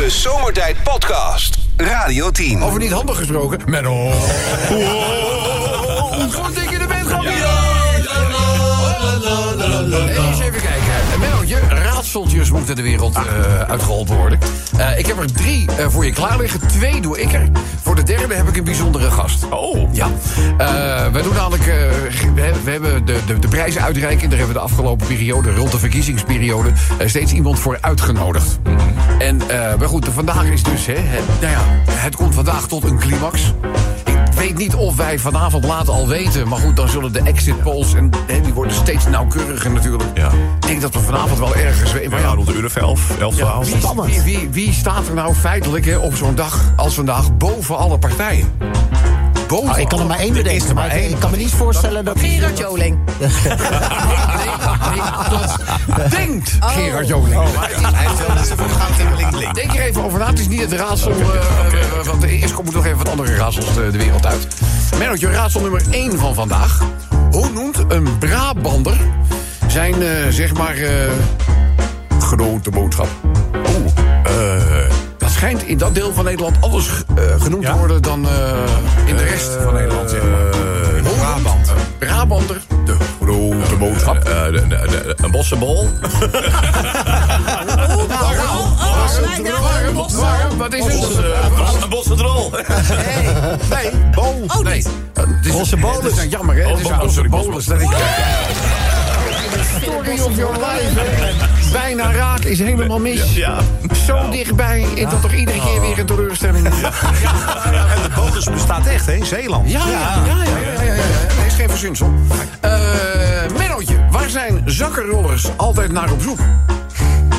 [0.00, 1.58] De Zomertijd Podcast.
[1.76, 2.62] Radio 10.
[2.62, 3.60] Over niet handig gesproken.
[3.66, 3.92] Menno.
[4.68, 6.32] Wow.
[6.32, 7.10] Goed dat je er bent.
[10.16, 10.79] Eens even kijken.
[11.50, 14.38] Mennootje, raadseltjes moeten de wereld uh, uitgehold worden.
[14.76, 16.60] Uh, ik heb er drie uh, voor je klaar liggen.
[16.66, 17.48] Twee doe ik er.
[17.82, 19.48] Voor de derde heb ik een bijzondere gast.
[19.48, 19.94] Oh.
[19.94, 20.08] Ja.
[21.12, 21.64] we doen namelijk...
[22.34, 24.28] we, we, hebben de, de, de prijzen uitreiken.
[24.28, 26.70] Daar hebben we de afgelopen periode, rond de verkiezingsperiode...
[27.04, 28.58] steeds iemand voor uitgenodigd.
[28.62, 28.78] -hmm.
[29.18, 29.36] En
[29.78, 30.86] maar goed, vandaag is dus...
[30.86, 33.52] Hè, het, nou ja, het komt vandaag tot een climax.
[34.40, 36.48] Ik weet niet of wij vanavond laat al weten.
[36.48, 37.94] Maar goed, dan zullen de exit polls...
[37.94, 40.10] en hè, die worden steeds nauwkeuriger natuurlijk.
[40.14, 40.30] Ja.
[40.60, 42.08] Ik denk dat we vanavond wel ergens...
[42.08, 43.70] Maar ja, rond de uur of 11, 11, 12.
[43.70, 47.36] Ja, wie, wie, wie, wie, staat er nou feitelijk hè, op zo'n dag als vandaag
[47.36, 48.48] boven alle partijen?
[49.50, 52.04] Boven oh, ik kan er maar één bedenken, maar ik, ik kan me niet voorstellen
[52.04, 52.18] dat...
[52.18, 52.98] Gerard Joling.
[53.18, 53.56] nee, nee,
[54.90, 55.00] nee,
[55.96, 56.68] dat denkt oh.
[56.68, 57.36] Gerard Joling.
[57.36, 57.46] Oh,
[57.92, 61.10] hij heeft wel Denk er even over na, het is niet het raadsel...
[61.10, 64.46] Uh, uh, want eerst komen nog even wat andere raadsels de, de wereld uit.
[64.98, 66.82] Merkje, raadsel nummer 1 van vandaag.
[67.30, 68.96] Hoe noemt een Brabander
[69.66, 70.76] zijn, uh, zeg maar,
[72.18, 73.08] grote boodschap?
[73.54, 74.99] Oeh, dat
[75.40, 76.88] schijnt in dat deel van Nederland anders
[77.38, 78.28] genoemd te worden dan
[79.06, 81.02] in de rest van Nederland, zeg maar.
[81.02, 81.72] Brabant.
[81.98, 84.30] Brabander, de grote boodschap.
[85.16, 85.88] Een bossenbol.
[90.56, 91.82] Wat is het?
[91.82, 92.50] Een bossendrol.
[93.70, 94.44] Nee, bol.
[94.46, 94.84] Oh, nee.
[95.12, 96.70] Dat is nou jammer, hè?
[96.70, 97.66] Het is oh, sorry, bolus.
[99.58, 99.82] Is...
[99.82, 101.00] Story of your life.
[101.72, 103.34] Bijna raak is helemaal mis.
[103.34, 103.58] Ja.
[104.06, 106.66] Zo dichtbij en dat toch iedere keer weer een teleurstelling.
[106.66, 106.72] En
[108.02, 109.24] de bonus bestaat echt, hè?
[109.24, 109.70] Zeeland.
[109.70, 110.22] Ja, ja, ja.
[110.26, 110.92] ja, ja, ja, ja.
[111.36, 112.12] Nee, is geen verzinsel.
[113.58, 116.38] Mennootje, waar zijn zakkenrollers altijd naar op zoek?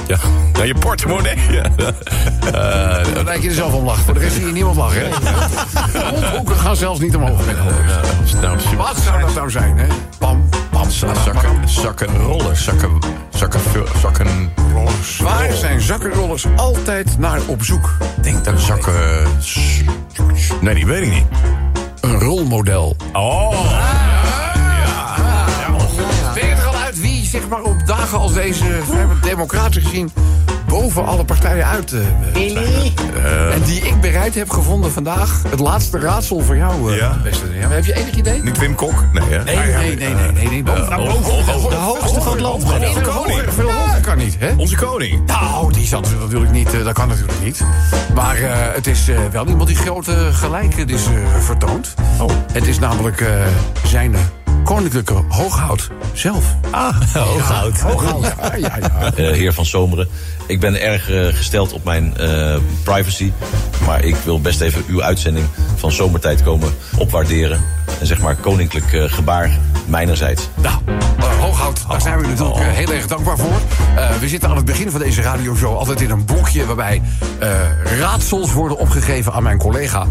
[0.08, 0.18] Ja,
[0.54, 1.36] naar je portemonnee.
[1.52, 1.64] Ja.
[2.46, 4.04] Uh, Dan lijkt je er zelf om lachen.
[4.04, 5.10] Voor de rest zie je niemand lachen.
[6.10, 7.46] Rondhoeken gaan zelfs niet omhoog.
[7.46, 7.56] Met
[8.78, 9.86] Wat zou dat nou zijn, hè?
[10.18, 10.50] Pam,
[10.90, 12.64] zakken, zakken rollers.
[12.64, 13.00] Zakken,
[13.30, 13.60] zakken,
[14.02, 15.18] zakken rollers.
[15.18, 17.98] Waar zijn zakkenrollers altijd naar op zoek?
[18.22, 18.94] Denk dat zakken...
[20.62, 21.26] Nee, die weet ik niet.
[22.02, 22.96] Een rolmodel.
[23.14, 23.52] Oh.
[26.34, 28.80] Ben je er al uit wie, zeg maar, op dagen als deze,
[29.22, 30.12] democratisch gezien,
[30.72, 31.92] boven alle partijen uit.
[31.92, 32.02] Uh,
[32.36, 35.44] uh, en die ik bereid heb gevonden vandaag.
[35.48, 37.18] Het laatste raadsel voor jou, uh, ja.
[37.24, 37.46] beste.
[37.60, 38.44] Ja, heb je enig idee?
[38.44, 39.06] Niet Wim Kok?
[39.14, 39.44] Nee, hè?
[39.44, 40.32] Nee, nee, nee, nee.
[40.32, 40.64] nee, nee.
[40.64, 42.64] Boven, nou, boven, boven, boven, de hoogste van het land.
[42.68, 44.54] Veel hoger, veel hoger kan niet, hè?
[44.58, 45.26] Onze koning.
[45.26, 46.84] Nou, die zat natuurlijk niet.
[46.84, 47.64] dat kan natuurlijk niet.
[48.16, 48.38] Maar
[48.74, 51.02] het is wel iemand die grote gelijken is
[51.40, 51.94] vertoond.
[52.20, 52.30] Oh.
[52.52, 53.24] Het is namelijk
[53.84, 54.16] zijn
[54.64, 56.56] koninklijke hooghout zelf.
[56.72, 57.78] Ah, hooghout.
[57.78, 59.12] Ja, hooghout, ja, ja, ja.
[59.18, 60.08] Uh, heer Van Zomeren,
[60.46, 63.32] ik ben erg uh, gesteld op mijn uh, privacy.
[63.86, 65.46] Maar ik wil best even uw uitzending
[65.76, 67.64] van Zomertijd komen opwaarderen.
[68.00, 69.58] En zeg maar koninklijk gebaar
[69.88, 70.50] mijnerzijds.
[70.62, 70.76] Nou,
[71.42, 72.62] hooghout, daar zijn we natuurlijk Oh.
[72.68, 73.62] heel erg dankbaar voor.
[74.20, 76.66] we zitten aan het begin van deze radioshow altijd in een blokje...
[76.66, 77.02] waarbij
[78.00, 80.06] raadsels worden opgegeven aan mijn collega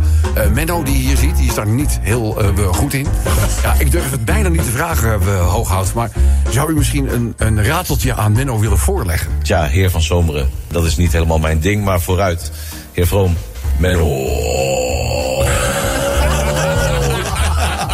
[0.54, 1.36] Menno, die je hier ziet.
[1.36, 2.36] Die is daar niet heel
[2.72, 3.06] goed in.
[3.62, 5.94] Ja, ik durf het bijna niet te vragen, Hooghout.
[5.94, 6.10] Maar
[6.50, 9.28] zou u misschien een, een raadseltje aan Menno willen voorleggen?
[9.42, 12.50] Tja, heer Van Zomeren, dat is niet helemaal mijn ding, maar vooruit.
[12.92, 13.36] Heer Vroom,
[13.76, 14.04] Menno.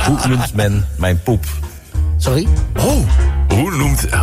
[0.07, 1.45] Hoe noemt men mijn poep?
[2.27, 2.49] Sorry?
[2.77, 3.09] Oh,
[3.49, 4.07] Hoe noemt...
[4.13, 4.21] Oh.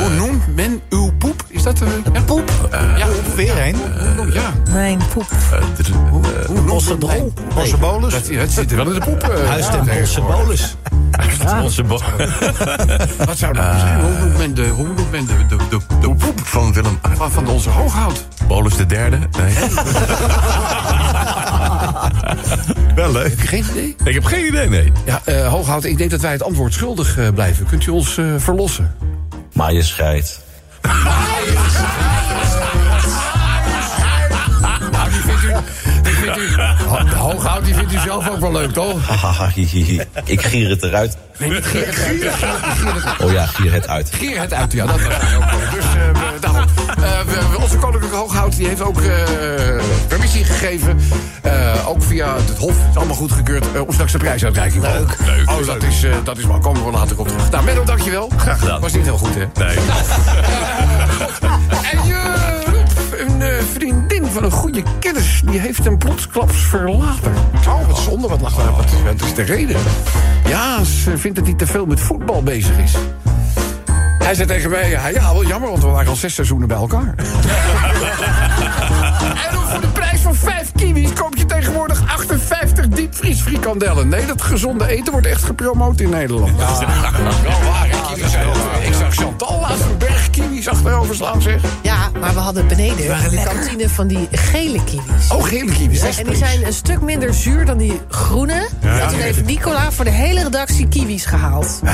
[0.00, 1.44] hoe noemt men uw poep?
[1.48, 2.20] Is dat een ja?
[2.20, 2.68] Poep?
[2.96, 3.76] ja, Weer een.
[4.32, 4.52] ja.
[4.72, 5.30] Mijn poep.
[6.10, 7.32] Hoe noemt Bossenbrol?
[7.54, 8.12] Bossenbolus.
[8.12, 9.28] Dat, het zit er wel in de poep.
[9.30, 10.76] Uh, Huis ten Bossenbolus.
[11.62, 11.98] Onze bo
[13.26, 14.00] Wat zou dat nou zijn?
[14.00, 16.98] Hoe noemt men de, hoe noemt men de, de, de, de poep van Willem...
[17.14, 18.26] van, van onze hooghout?
[18.46, 19.18] Bolus de derde?
[19.38, 19.54] Nee.
[22.94, 23.40] Wel leuk.
[23.40, 23.96] Geen idee.
[24.04, 24.92] Ik heb geen idee, nee.
[25.04, 27.66] Ja, uh, hooghout, ik denk dat wij het antwoord schuldig uh, blijven.
[27.66, 28.94] Kunt u ons uh, verlossen?
[29.52, 30.40] Maaienscheid.
[35.10, 35.52] Die vindt u...
[36.02, 36.56] Die vindt u
[37.10, 38.98] de hooghout, die vindt u zelf ook wel leuk, toch?
[40.24, 41.16] Ik gier het eruit.
[41.38, 43.20] Nee, gier het uit.
[43.20, 44.10] Oh ja, gier het uit.
[44.12, 45.44] Gier het uit, ja, dat was ook.
[45.74, 45.84] Dus
[46.98, 49.12] uh, onze koninklijke hooghout die heeft ook uh,
[50.08, 51.00] permissie gegeven.
[51.86, 52.78] ook via het Hof.
[52.78, 53.80] Het is allemaal goedgekeurd.
[53.86, 55.16] om straks de prijsuitreiking te Leuk.
[55.26, 55.50] Leuk.
[55.50, 56.58] Oh, dat is, dat is wel.
[56.58, 57.50] Komen we later op terug.
[57.50, 58.30] Nou, Menno, dankjewel.
[58.36, 58.80] Graag gedaan.
[58.80, 59.64] Was niet heel goed, hè?
[59.64, 59.76] Nee.
[61.92, 62.40] En je,
[63.40, 65.42] een vriendin van een goede kennis...
[65.44, 67.32] die heeft hem plotsklaps verlaten.
[67.68, 68.72] Oh, wat zonde, wat lag daar.
[68.72, 69.76] Wat, wat is de reden?
[70.46, 72.92] Ja, ze vindt dat hij te veel met voetbal bezig is.
[74.30, 77.14] Hij zei tegen mij, ja, wel jammer, want we waren al zes seizoenen bij elkaar.
[80.34, 84.08] voor 5 kiwis koop je tegenwoordig 58 diepvriesfrikandellen.
[84.08, 86.58] Nee, dat gezonde eten wordt echt gepromoot in Nederland.
[86.58, 86.78] Ja,
[87.42, 87.88] wel waar.
[88.82, 91.60] Ik zag Chantal laatst een berg kiwis achterover slaan, zeg.
[91.82, 95.30] Ja, maar we hadden beneden in de kantine van die gele kiwis.
[95.32, 96.18] Oh, gele kiwis.
[96.18, 98.68] En die zijn een stuk minder zuur dan die groene.
[98.80, 101.80] Ja, toen heeft Nicola voor de hele redactie kiwis gehaald.
[101.82, 101.90] Een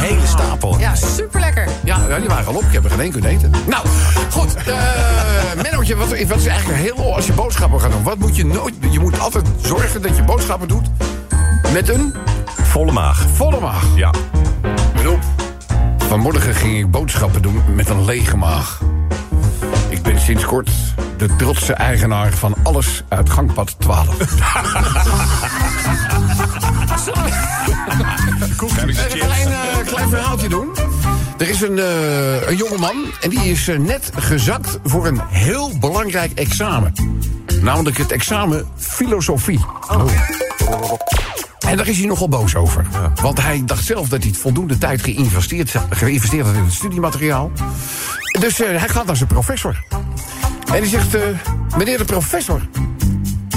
[0.00, 0.78] hele stapel.
[0.78, 1.68] Ja, superlekker.
[1.84, 2.62] Ja, die waren al op.
[2.62, 3.50] Ik heb er geen één kunnen eten.
[3.66, 3.86] Nou,
[4.30, 4.54] goed.
[4.68, 7.14] Uh, wat, wat is eigenlijk heel...
[7.14, 8.74] Als je boodschap boodschappen gaat doen, wat moet je nooit...
[8.92, 10.90] Je moet altijd zorgen dat je boodschappen doet
[11.72, 12.14] met een
[12.62, 13.26] Volle maag.
[13.34, 13.84] volle maag.
[13.94, 14.10] Ja.
[15.06, 15.18] Op.
[15.98, 18.80] Vanmorgen ging ik boodschappen doen met een lege maag.
[19.88, 20.70] Ik ben sinds kort
[21.16, 24.18] de trotse eigenaar van alles uit gangpad 12.
[28.86, 30.68] Even een klein, eh, klein verhaaltje doen.
[31.38, 35.78] Er is een, eh een jongeman en die is eh, net gezakt voor een heel
[35.78, 36.92] belangrijk examen.
[37.64, 39.64] Namelijk het examen filosofie.
[41.66, 42.86] En daar is hij nogal boos over.
[43.22, 47.50] Want hij dacht zelf dat hij voldoende tijd geïnvesteerd, geïnvesteerd had in het studiemateriaal.
[48.40, 49.84] Dus eh, hij gaat naar zijn professor.
[50.72, 51.22] En die zegt, eh,
[51.76, 52.68] meneer de professor...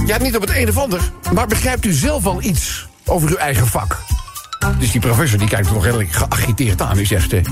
[0.05, 1.11] ja, niet op het een of ander...
[1.33, 3.97] maar begrijpt u zelf al iets over uw eigen vak?
[4.79, 6.95] Dus die professor die kijkt nog redelijk geagiteerd aan.
[6.95, 7.43] Die zegt, eh,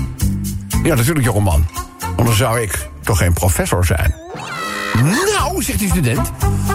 [0.82, 1.66] ja, natuurlijk jongeman.
[2.16, 4.14] Anders zou ik toch geen professor zijn.
[5.02, 6.30] Nou, zegt die student,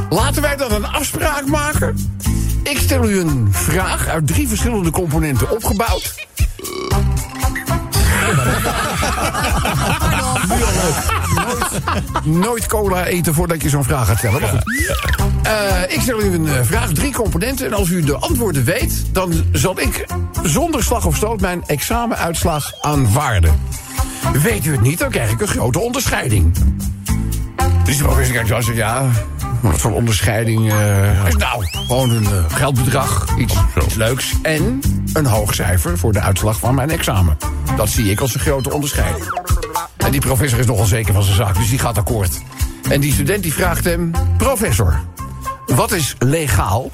[0.10, 1.96] laten wij dan een afspraak maken.
[2.64, 6.14] Ik stel u een vraag uit drie verschillende componenten opgebouwd.
[12.24, 14.42] Nooit cola eten voordat je zo'n vraag gaat stellen.
[14.42, 14.64] Maar goed.
[15.44, 17.66] Eh, ik stel u een eh, vraag, drie componenten.
[17.66, 20.06] En als u de antwoorden weet, dan zal ik
[20.44, 23.60] zonder slag of stoot mijn examenuitslag aanvaarden.
[24.42, 26.54] Weet u het niet, dan krijg ik een grote onderscheiding.
[27.84, 29.10] Dus de professor kijkt zo ja,
[29.62, 30.72] wat voor onderscheiding?
[30.72, 33.54] eh, nou, gewoon een eh, geldbedrag, iets,
[33.86, 34.34] iets leuks...
[34.42, 34.80] en
[35.14, 37.38] een hoog cijfer voor de uitslag van mijn examen.
[37.76, 39.26] Dat zie ik als een grote onderscheiding.
[39.98, 42.42] En die professor is nogal zeker van zijn zaak, dus die gaat akkoord.
[42.90, 44.12] En die student die vraagt hem...
[44.38, 45.00] Professor,
[45.66, 46.92] wat is legaal,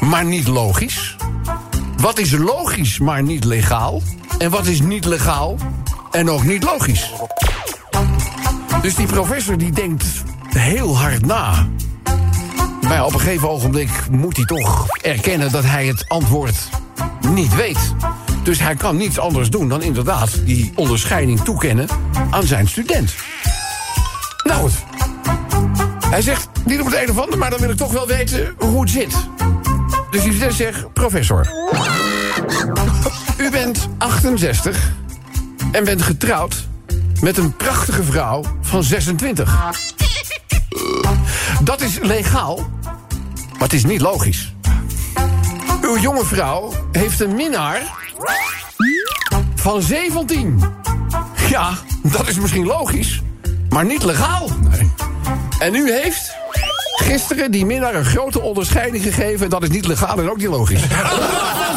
[0.00, 1.16] maar niet logisch?
[1.96, 4.02] Wat is logisch, maar niet legaal?
[4.38, 5.56] En wat is niet legaal
[6.10, 7.12] en ook niet logisch?
[8.82, 10.04] Dus die professor die denkt
[10.48, 11.68] heel hard na.
[12.82, 16.68] Maar op een gegeven ogenblik moet hij toch erkennen dat hij het antwoord
[17.30, 17.94] niet weet.
[18.42, 21.88] Dus hij kan niets anders doen dan inderdaad die onderscheiding toekennen
[22.30, 23.14] aan zijn student.
[24.44, 24.72] Nou goed.
[26.10, 28.54] Hij zegt niet op het een of ander, maar dan wil ik toch wel weten
[28.58, 29.16] hoe het zit.
[30.10, 31.50] Dus die student zegt, professor.
[33.38, 34.92] U bent 68
[35.72, 36.68] en bent getrouwd
[37.20, 39.56] met een prachtige vrouw van 26.
[41.62, 42.70] Dat is legaal,
[43.52, 44.54] maar het is niet logisch.
[45.80, 47.82] Uw jonge vrouw heeft een minnaar
[49.54, 50.64] van 17.
[51.48, 51.70] Ja,
[52.02, 53.22] dat is misschien logisch,
[53.68, 54.50] maar niet legaal.
[55.58, 56.36] En u heeft
[56.96, 59.50] gisteren die minnaar een grote onderscheiding gegeven.
[59.50, 60.82] Dat is niet legaal en ook niet logisch.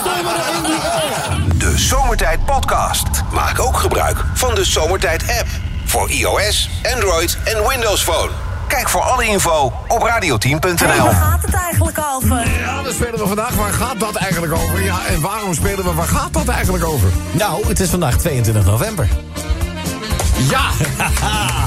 [1.91, 3.07] Zomertijd Podcast.
[3.33, 5.47] Maak ook gebruik van de Zomertijd app.
[5.85, 8.29] Voor iOS, Android en Windows Phone.
[8.67, 11.04] Kijk voor alle info op radioteam.nl.
[11.04, 12.47] Waar gaat het eigenlijk over?
[12.59, 13.56] Ja, dan spelen we vandaag.
[13.56, 14.83] Waar gaat dat eigenlijk over?
[14.83, 15.94] Ja, en waarom spelen we?
[15.94, 17.09] Waar gaat dat eigenlijk over?
[17.31, 19.07] Nou, het is vandaag 22 november.
[20.49, 20.69] Ja!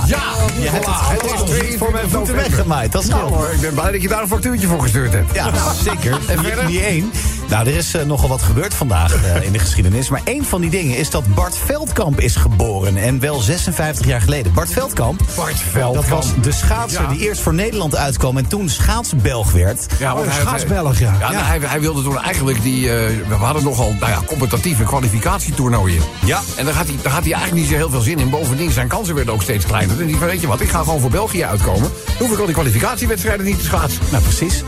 [0.06, 0.22] Ja!
[0.60, 2.92] Je hebt het, het is 22 voor mijn voeten weggemaaid.
[2.92, 3.20] Dat scheelt.
[3.20, 5.34] Nou hoor, ik ben blij dat je daar een factuurtje voor gestuurd hebt.
[5.34, 5.50] Ja,
[5.82, 6.18] zeker.
[6.28, 6.64] En verder?
[6.64, 7.12] Niet één.
[7.48, 10.08] Nou, er is eh, nogal wat gebeurd vandaag eh, in de geschiedenis.
[10.08, 12.96] Maar één van die dingen is dat Bart Veldkamp is geboren.
[12.96, 14.52] En wel 56 jaar geleden.
[14.52, 15.94] Bart Veldkamp, Bart Veldkamp.
[15.94, 17.08] dat was de schaatser Ja.
[17.08, 18.36] die eerst voor Nederland uitkwam...
[18.36, 19.86] en toen schaatsbelg werd.
[19.98, 21.12] Ja, want hij- schaatsbelg, ja.
[21.20, 22.90] Ja, nou, Hij, hij wilde toen eigenlijk die...
[22.90, 22.94] eh,
[23.28, 26.02] we hadden nogal nou ja, competitieve kwalificatietoernooien.
[26.24, 26.40] Ja.
[26.56, 28.30] En daar had, hij, daar had hij eigenlijk niet zo heel veel zin in.
[28.30, 30.00] Bovendien, zijn kansen werden ook steeds kleiner.
[30.00, 31.90] En die van, weet je wat, ik ga gewoon voor België uitkomen.
[32.06, 34.00] Dan hoef ik al die kwalificatiewedstrijden niet te schaatsen.
[34.10, 34.62] Nou, precies.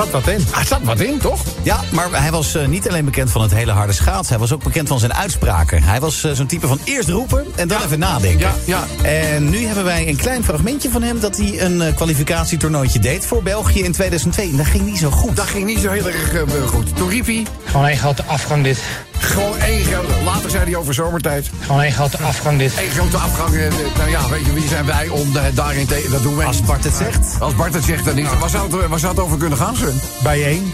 [0.00, 0.46] Zat wat in.
[0.50, 1.42] Hij zat wat in, toch?
[1.62, 4.28] Ja, maar hij was eh, niet alleen bekend van het hele harde schaats.
[4.28, 5.82] Hij was ook bekend van zijn uitspraken.
[5.82, 8.38] Hij was eh, zo'n type van eerst roepen en dan even nadenken.
[8.38, 9.04] Ja, ja.
[9.04, 11.20] En nu hebben wij een klein fragmentje van hem...
[11.20, 14.50] dat hij een eh, kwalificatietoernooitje deed voor België in 2002.
[14.50, 15.36] En dat ging niet zo goed.
[15.36, 16.32] Dat ging niet zo heel erg
[16.66, 16.96] goed.
[16.96, 18.78] Toen riep hij Gewoon één grote afgang dit.
[19.20, 20.12] Gewoon één grote...
[20.24, 21.50] Later zei hij over zomertijd.
[21.60, 22.72] Gewoon één grote afgang dit.
[22.78, 23.54] Eén grote afgang.
[23.54, 26.08] eh, nou ja, weet je, wie zijn wij om eh, daarin te...
[26.10, 26.62] Dat doen wij Als.
[26.62, 27.40] Bart het zegt.
[27.40, 28.38] Als Bart het zegt, dan niet.
[28.38, 30.00] Waar zou het, waar zou het over kunnen gaan, Sun?
[30.22, 30.72] Bijeen.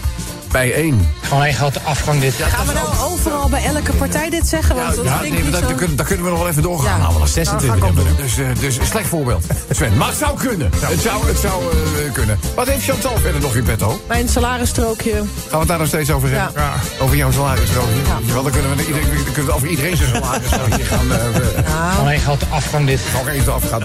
[0.57, 1.09] Bij één.
[1.21, 2.33] Gewoon één grote afgang dit.
[2.35, 4.75] Gaan we nou overal bij elke partij dit zeggen?
[4.75, 5.67] Want dat Ja, ik nee, dat, zo...
[5.67, 6.97] dat, kunnen, dat kunnen we nog wel even doorgaan.
[6.97, 6.97] Ja.
[6.97, 8.21] Nou, wel eens Nou, 26 ga ik hebben we.
[8.23, 9.45] Dus, eh, dus een slecht voorbeeld.
[9.69, 10.69] Sven, maar het zou kunnen.
[10.79, 12.39] Het zou, het zou eh, kunnen.
[12.55, 14.01] Wat heeft Chantal verder nog in petto?
[14.07, 15.11] Mijn salarisstrookje.
[15.13, 16.61] Gaan we het daar nog steeds over hebben?
[16.61, 16.73] Ja.
[16.99, 18.01] Over jouw salarisrookje?
[18.25, 18.33] Ja.
[18.33, 21.11] Want dan kunnen we, iedereen, dan kunnen we over iedereen zijn salaris hier gaan...
[21.11, 21.63] eh, we-
[21.95, 22.99] Gewoon één grote afgang dit.
[23.13, 23.83] Nog even afgaan.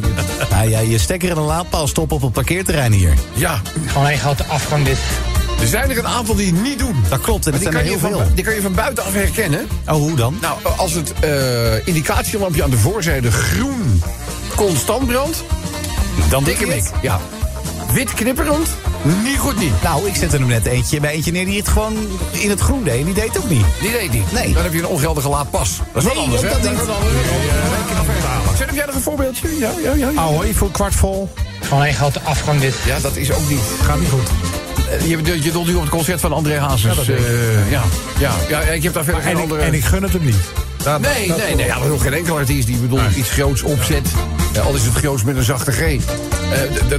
[0.51, 3.13] Nou ja, je stekker in een laadpaal stoppen op het parkeerterrein hier.
[3.33, 4.99] Ja, Gewoon één grote afgang dit.
[5.63, 7.05] Er zijn er een aantal die het niet doen.
[7.09, 8.27] Dat klopt, en die, zijn er heel van, veel.
[8.35, 9.69] die kan je van buitenaf herkennen.
[9.89, 10.39] Oh, hoe dan?
[10.41, 14.03] Nou, als het eh, indicatielampje aan de voorzijde groen
[14.57, 15.43] constant brandt...
[16.31, 16.91] Dan dikke mik.
[17.03, 17.21] Ja.
[17.93, 18.69] Wit knipperend,
[19.25, 19.83] niet goed niet.
[19.83, 21.97] Nou, ik zette hem net eentje bij eentje neer die het gewoon
[22.31, 22.99] in het groen deed.
[22.99, 23.65] En die deed het ook niet.
[23.81, 24.33] Die deed niet.
[24.33, 24.53] Nee.
[24.53, 25.77] Dan heb je een ongeldige laadpas.
[25.93, 26.49] Dat is wat Nee, anders, hè?
[26.49, 27.13] dat Dat is wat anders.
[28.57, 29.59] Zet heb jij nog een voorbeeldje?
[29.59, 30.09] Ja, ja, ja.
[30.11, 30.21] ja.
[30.21, 31.33] Ahoy voor kwart vol.
[31.61, 32.75] Gewoon één grote afgang dit.
[32.87, 33.61] Ja, dat is ook niet.
[33.83, 34.29] Gaat niet goed.
[34.93, 37.07] Eh, Je, je, je doelt nu op het concert van André Hazes.
[37.07, 37.19] Ja, ik.
[37.19, 37.83] Eh, ja,
[38.19, 39.61] ja, ja, ik heb daar verder geen En ik, andere...
[39.63, 40.37] en ik gun het hem niet.
[40.83, 41.67] Dat- Nee, dat- nee, nee.
[41.67, 44.09] Ja, maar nog geen enkele artiest die bedoel, iets groots opzet.
[44.53, 45.81] Eh, al is het groots met een zachte G.
[45.81, 45.99] Eh,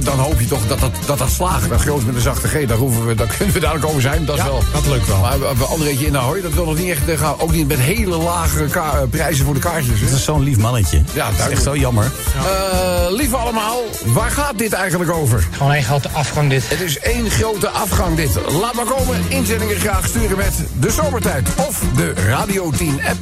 [0.04, 1.68] dan hoop je toch dat dat, dat, dat slaagt.
[1.68, 4.24] Dat groots met een zachte G, daar, hoeven we, daar kunnen we duidelijk over zijn.
[4.24, 4.62] Dat is Ja, wel.
[4.72, 5.20] dat lukt wel.
[5.20, 7.34] Maar we- we Andréetje in Ahoy, dat wil nog niet echt eh, gaan.
[7.40, 10.00] Ook niet met hele lage ka- eh, prijzen voor de kaartjes.
[10.00, 10.06] hè.
[10.06, 11.02] Dat is zo'n lief mannetje.
[11.12, 12.04] Ja, dat is echt zo jammer.
[12.04, 15.48] Eh, lieve allemaal, waar gaat dit eigenlijk over?
[15.56, 16.68] Gewoon één grote afgang dit.
[16.68, 18.30] Het is één grote afgang dit.
[18.60, 23.18] Laat maar komen, inzendingen graag sturen met de Zomertijd of de Radio 10 app.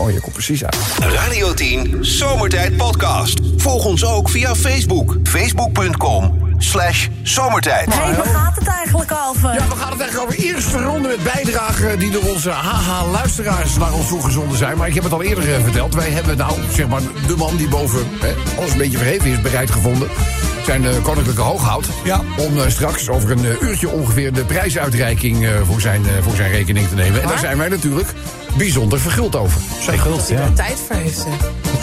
[0.00, 0.76] Oh, je komt precies uit.
[0.98, 3.40] Radio 10 Zomertijd Podcast.
[3.56, 5.16] Volg ons ook via Facebook.
[5.22, 7.94] Facebook.com slash zomertijd.
[7.94, 9.54] Hé, waar gaat het eigenlijk over?
[9.54, 13.92] Ja, we gaan het eigenlijk over eerste ronde met bijdragen die door onze haha-luisteraars naar
[13.92, 14.76] ons toegezonden zijn.
[14.76, 15.94] Maar ik heb het al eerder eh, verteld.
[15.94, 19.40] Wij hebben nou, zeg maar, de man die boven hè, alles een beetje verheven is
[19.40, 20.08] bereid gevonden.
[20.64, 21.86] Zijn de Koninklijke Hooghout.
[22.04, 22.20] Ja.
[22.38, 26.34] Om eh, straks over een eh, uurtje ongeveer de prijsuitreiking eh, voor, zijn, eh, voor
[26.34, 27.22] zijn rekening te nemen.
[27.22, 28.08] En daar zijn wij natuurlijk
[28.56, 29.60] bijzonder verguld over.
[29.80, 30.40] Verguld, ja.
[30.40, 31.26] Er tijd voor heeft.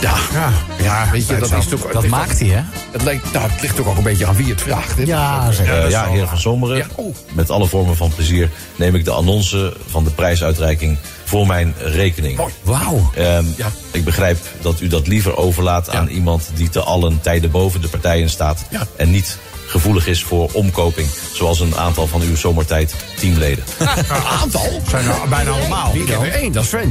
[0.02, 0.52] Ja, ja,
[0.84, 1.92] ja weet je, dat is toch...
[1.92, 2.62] Dat maakt hij, hè?
[2.92, 4.98] Het, lijkt, nou, het ligt toch ook een beetje aan wie het vraagt.
[4.98, 5.04] Hè?
[5.04, 5.68] Ja, zeg.
[5.68, 6.78] Eh, ja, heer van Zomeren.
[6.78, 7.16] Ja, oh.
[7.34, 12.38] Met alle vormen van plezier neem ik de annonce van de prijsuitreiking voor mijn rekening.
[12.38, 12.54] Mooi.
[12.64, 13.12] Wauw.
[13.16, 13.68] Ehm, Ja.
[13.92, 17.88] Ik begrijp dat u dat liever overlaat aan iemand die te allen tijden boven de
[17.88, 18.66] partijen staat.
[18.70, 18.88] Ja.
[18.96, 23.64] En niet gevoelig is voor omkoping, zoals een aantal van uw zomertijd teamleden.
[23.80, 24.82] Een aantal?
[24.90, 25.92] Zijn er bijna allemaal.
[25.96, 26.90] Ik heb er één, dat is Sven.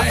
[0.00, 0.10] nee.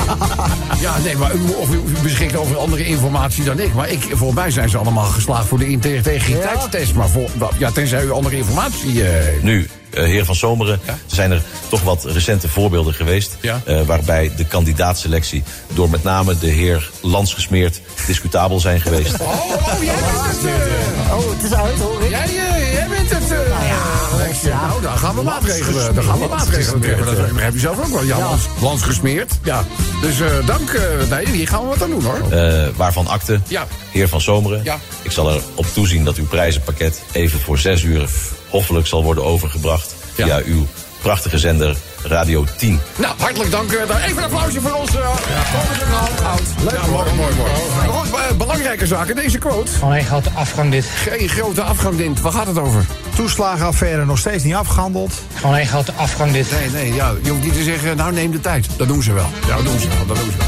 [0.79, 3.73] Ja, nee, maar u, of u, beschikt over andere informatie dan ik.
[3.73, 6.93] Maar ik, voor mij zijn ze allemaal geslaagd voor de integriteitstest.
[6.93, 9.03] Maar voor, ja, tenzij u andere informatie...
[9.07, 13.37] eh, Nu, heer van Zomeren, er zijn er toch wat recente voorbeelden geweest.
[13.41, 13.61] Ja.
[13.65, 19.19] eh, waarbij de kandidaatselectie door met name de heer Landsgesmeerd discutabel zijn geweest.
[19.19, 20.45] Oh, oh, jij bent het.
[20.45, 22.09] eh, Oh, het is uit, hoor ik.
[22.09, 23.39] jij, eh, jij bent het.
[23.39, 25.95] eh, ja, nou, dan gaan we maatregelen.
[25.95, 27.05] Dan gaan we maatregelen treffen.
[27.05, 28.03] Dat heb je zelf ook wel.
[28.03, 29.33] Ja, Lans, Lans gesmeerd.
[29.43, 29.63] Ja.
[30.01, 30.69] Dus eh, dank.
[30.69, 32.31] eh, nee, hier gaan we wat aan doen hoor.
[32.31, 33.67] Eh, waarvan akte, Ja.
[33.91, 34.61] heer van Zomeren.
[34.63, 34.77] Ja.
[35.01, 38.09] Ik zal erop toezien dat uw prijzenpakket even voor zes uur
[38.49, 40.25] hoffelijk zal worden overgebracht Ja.
[40.25, 40.67] via uw
[41.01, 42.79] prachtige zender Radio 10.
[42.97, 43.71] Nou, hartelijk dank.
[43.71, 44.95] eh, daar even een applausje voor ons.
[44.95, 45.07] eh,
[45.53, 46.41] Koninklijke Hout.
[46.73, 47.51] Ja, mooi, mooi, mooi.
[47.77, 49.15] Maar goed, eh, belangrijke zaken.
[49.15, 49.71] Deze quote.
[49.71, 50.85] Gewoon één grote afgang dit.
[50.85, 52.21] Geen grote afgang, Dint.
[52.21, 52.85] Waar gaat het over?
[53.15, 55.13] Toeslagenaffaire nog steeds niet afgehandeld.
[55.35, 56.51] Gewoon één grote afgang dit.
[56.51, 58.67] Nee, nee, ja, je hoeft niet te zeggen, nou neem de tijd.
[58.77, 59.27] Dat doen ze wel.
[59.47, 60.05] Ja, dat doen ze wel.
[60.05, 60.47] Dat doen ze wel.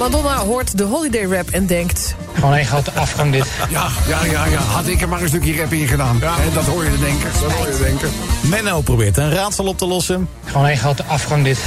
[0.00, 2.14] Madonna hoort de holiday rap en denkt...
[2.34, 3.46] Gewoon één grote afgang dit.
[3.70, 4.58] Ja, ja, ja, ja.
[4.58, 6.20] Had ik er maar een stukje rap in gedaan.
[6.22, 7.30] Hè, dat hoor je denken.
[7.40, 8.08] Dat hoor je denken.
[8.40, 10.28] Menno probeert een raadsel op te lossen.
[10.44, 11.58] Gewoon één grote afgang dit.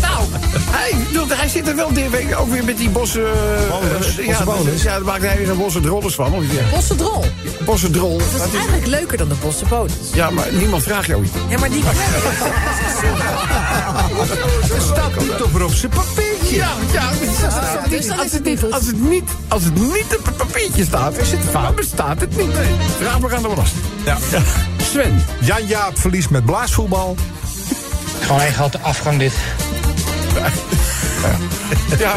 [0.00, 0.24] Nou,
[0.70, 3.24] hij, doet- hij zit er wel weer, ook weer met die bossen...
[3.24, 4.82] eh, Bonus, bosse ja, bonus.
[4.82, 6.32] ja, daar maakt hij weer een bosse drollers van.
[6.34, 6.62] Of, ja.
[6.70, 7.24] Bosse drol.
[7.64, 8.18] Bosse drol.
[8.18, 9.92] Dat is is- eigenlijk leuker dan de bosse bonus.
[10.12, 11.32] ja, maar niemand vraagt jou iets.
[11.48, 11.82] Ja, maar die...
[14.92, 16.56] Staat niet op op zijn papiertje.
[16.56, 17.10] Ja, ja.
[17.88, 20.84] dus dan als, het het niet, als, het niet, als het niet op het papiertje
[20.84, 21.74] staat, is het fout.
[21.74, 22.50] Bestaat het niet.
[23.00, 23.82] Vraag maar aan de belasting.
[24.04, 24.16] Ja.
[24.90, 25.24] Sven.
[25.40, 27.16] Jan Jaap verliest met blaasvoetbal.
[28.20, 29.32] Gewoon één grote afgang dit.
[31.98, 32.14] Ja.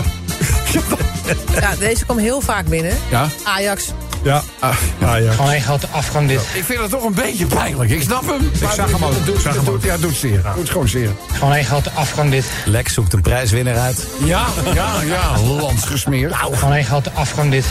[1.59, 2.97] Ja, deze kwam heel vaak binnen.
[3.09, 3.27] Ja.
[3.43, 3.93] Ajax.
[4.23, 4.43] Ja.
[4.59, 5.31] Ah, ja.
[5.31, 6.39] Gewoon één grote afgang dit.
[6.53, 7.89] Ik vind het toch een beetje pijnlijk.
[7.89, 8.49] Ik snap hem.
[8.53, 9.79] Ik zag hem zag hem.
[9.81, 10.41] Ja, doe het zeer.
[10.41, 11.09] Doe het gewoon zeer.
[11.33, 12.45] Gewoon één grote afgang dit.
[12.65, 14.07] Lex zoekt een prijswinnaar uit.
[14.23, 15.39] Ja, ja, ja.
[15.41, 16.35] Lans gesmeerd.
[16.35, 17.65] Gewoon één grote afgang dit.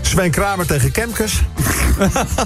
[0.00, 1.42] Sven Kramer tegen Kemkes.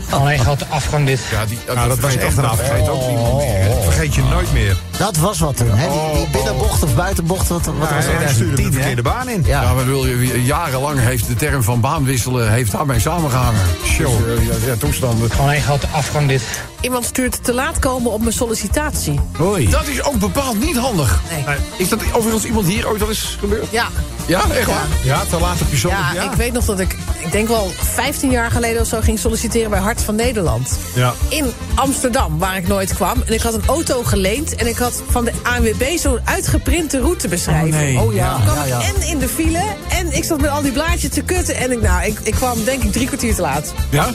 [0.08, 1.20] Gewoon één grote afgang dit.
[1.30, 2.68] Ja, die, Nou, dat was echt een afgang.
[2.68, 3.46] Vergeet ook niemand meer.
[3.62, 3.82] hè.
[3.82, 4.76] Vergeet je nooit meer.
[4.98, 5.88] Dat was wat toen, hè?
[5.88, 8.30] Die, die binnenbocht of buitenbocht, wat, wat was Hij dat?
[8.30, 8.72] stuurde de 2010, hè?
[8.72, 9.42] verkeerde baan in.
[9.46, 9.62] Ja.
[9.62, 13.60] Ja, maar wil je, jarenlang heeft de term van baan wisselen heeft daarmee samengehangen.
[13.84, 14.26] Show.
[14.26, 15.30] Dus, eh, ja, ja, toestanden.
[15.30, 16.42] Gewoon één grote afgang dit.
[16.80, 19.20] Iemand stuurt te laat komen op mijn sollicitatie.
[19.40, 19.68] Oei.
[19.68, 21.20] Dat is ook bepaald niet handig.
[21.46, 21.56] Nee.
[21.76, 23.66] Is dat overigens iemand hier ooit al eens gebeurd?
[23.70, 23.86] Ja,
[24.26, 24.86] Ja, echt waar?
[25.02, 26.14] Ja, te laat op je zondag.
[26.14, 29.18] ja, ik weet nog dat ik, ik denk wel 15 jaar geleden of zo ging
[29.18, 30.78] solliciteren bij Hart van Nederland.
[30.94, 31.14] Ja.
[31.28, 33.22] In Amsterdam, waar ik nooit kwam.
[33.26, 37.98] En ik had een auto geleend en ik had van de ANWB zo'n uitgeprinte routebeschrijving.
[37.98, 38.80] Oh, Oh ja, ja, ja.
[38.80, 41.56] en in de file en ik zat met al die blaadjes te kutten.
[41.56, 43.72] En ik, nou, ik, ik kwam denk ik drie kwartier te laat.
[43.90, 44.06] Ja?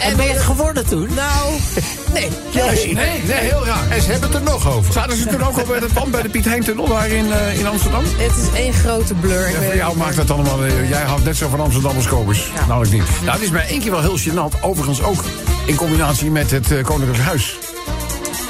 [0.00, 1.08] En ben je het geworden toen?
[1.14, 1.52] Nou,
[2.14, 2.28] nee.
[2.54, 3.90] Nee, nee, nee, heel raar.
[3.90, 4.92] En ze hebben het er nog over.
[4.92, 7.58] Zaten ze toen ook al bij het pand bij de Piet Heintunnel daar in, eh,
[7.58, 8.02] in Amsterdam?
[8.16, 9.50] Het is één grote blur.
[9.50, 10.64] Ja, voor jou maakt dat allemaal...
[10.64, 12.50] eh, jij houdt net zo van Amsterdam als Kobus.
[12.68, 13.02] Nou, ik niet.
[13.20, 14.60] Nou, het is mij één keer wel heel gênant.
[14.60, 15.24] Overigens ook
[15.66, 17.58] in combinatie met het eh, Koninklijk Huis.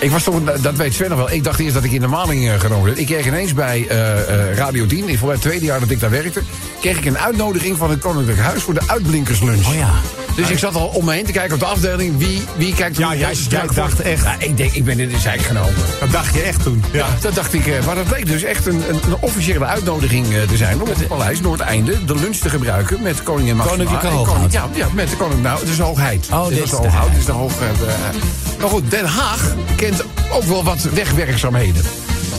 [0.00, 1.30] Ik was toch, dat weet Sven nog wel.
[1.30, 2.98] Ik dacht eerst dat ik in de maling genomen werd.
[2.98, 6.00] Ik kreeg ineens bij eh, eh, Radio 10, ik voor het tweede jaar dat ik
[6.00, 6.42] daar werkte...
[6.80, 9.68] kreeg ik een uitnodiging van het Koninklijk Huis voor de uitblinkerslunch.
[9.68, 9.92] Oh ja.
[10.36, 12.18] Dus ik zat al om me heen te kijken op de afdeling.
[12.18, 13.36] Wie, wie kijkt er Ja, jij-
[13.74, 15.74] dacht echt- Ja, ik denk, ik ben in de zijk genomen.
[16.00, 16.84] Dat dacht je echt toen.
[16.92, 17.66] Ja, dat dacht ik.
[17.66, 20.74] eh, Maar dat bleek dus echt een, een, een officiële uitnodiging eh, te zijn...
[20.74, 23.74] om op het paleis Noordeinde de lunch te gebruiken met koningin Maxima.
[23.76, 24.36] Koninklijke en hoogheid.
[24.36, 25.42] koning- Ja, ja, met de koning.
[25.42, 26.26] Nou, het is de hoogheid.
[26.32, 26.92] Oh, dit is de hoogheid.
[26.94, 27.10] hoogheid.
[27.10, 27.52] Dit is de hoog...
[27.52, 31.82] eh, maar goed, Den Haag kent ook wel wat wegwerkzaamheden.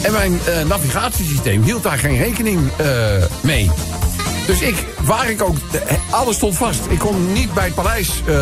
[0.02, 2.86] En mijn eh, navigatiesysteem hield daar geen rekening eh,
[3.42, 3.70] mee.
[4.48, 6.80] Dus ik, waar ik ook, eh, alles stond vast.
[6.90, 8.36] Ik kon niet bij het paleis eh,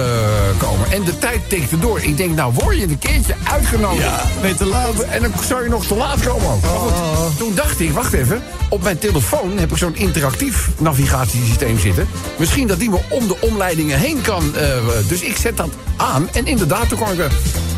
[0.57, 0.91] komen.
[0.91, 1.99] En de tijd tikte door.
[2.01, 4.03] Ik denk, nou word je een keertje uitgenodigd.
[4.03, 4.99] Ja, nee, te laat.
[4.99, 6.61] En dan zou je nog te laat komen ook.
[6.61, 8.43] Maar goed, toen dacht ik, wacht even.
[8.69, 12.07] Op mijn telefoon heb ik zo'n interactief navigatiesysteem zitten.
[12.37, 14.55] Misschien dat die me om de omleidingen heen kan.
[14.55, 14.67] eh,
[15.07, 16.29] dus ik zet dat aan.
[16.33, 17.19] En inderdaad, toen kwam ik...
[17.19, 17.31] er-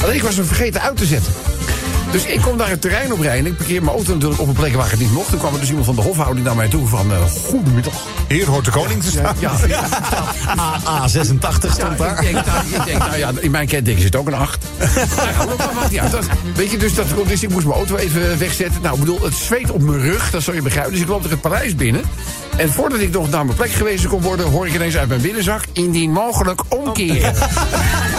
[0.03, 1.33] Alleen ik was hem vergeten uit te zetten.
[2.15, 3.45] Dus ik kom daar het terrein op rijden.
[3.45, 5.29] Ik parkeer mijn auto natuurlijk op een plek waar ik het niet mocht.
[5.29, 7.11] Toen kwam er dus iemand van de hofhouding naar mij toe van...
[7.11, 7.93] eh goedemiddag.
[8.27, 9.35] Hier hoort de koning te staan.
[9.39, 9.83] Ja, ja,
[11.03, 12.23] A86 stond ja, daar.
[12.23, 14.65] ik denk, nou, ik denk, nou ja, in mijn kenteken zit ook een 8.
[14.77, 14.89] Nou
[15.29, 16.11] ja, dat maakt niet uit.
[16.11, 18.81] Dat- weet je, dus, dat, dus ik moest mijn auto even wegzetten.
[18.81, 20.91] Nou, ik bedoel, het zweet op mijn rug, dat zou je begrijpen.
[20.91, 22.01] Dus ik loop er het paleis binnen.
[22.57, 24.45] En voordat ik nog naar mijn plek gewezen kon worden...
[24.45, 25.63] hoor ik ineens uit mijn binnenzak...
[25.71, 27.33] indien mogelijk omkeren.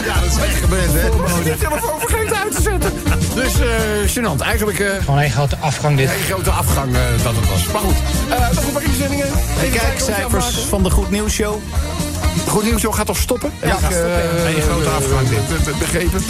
[0.05, 1.07] Ja, dat is echt gebeurd, hè?
[1.51, 2.91] Ik telefoon vergeten uit te zetten.
[3.35, 3.67] Dus, eh
[4.15, 4.41] gênant.
[4.41, 4.79] Eigenlijk...
[4.79, 6.09] eh Gewoon één grote afgang dit.
[6.09, 7.65] een grote afgang eh, dat het was.
[7.71, 7.95] Maar goed,
[8.29, 9.25] eh, nog een paar inzendingen.
[9.25, 10.69] Even De kijken wat je kijkcijfers afmaken.
[10.69, 11.59] van de Goed Nieuws Show.
[12.47, 13.51] Goed nieuws, zo gaat toch stoppen?
[13.61, 15.47] Ja, Heb ik, gaat stoppen, eh, Een grote afgang dit.
[15.47, 16.21] be- be- Begrepen.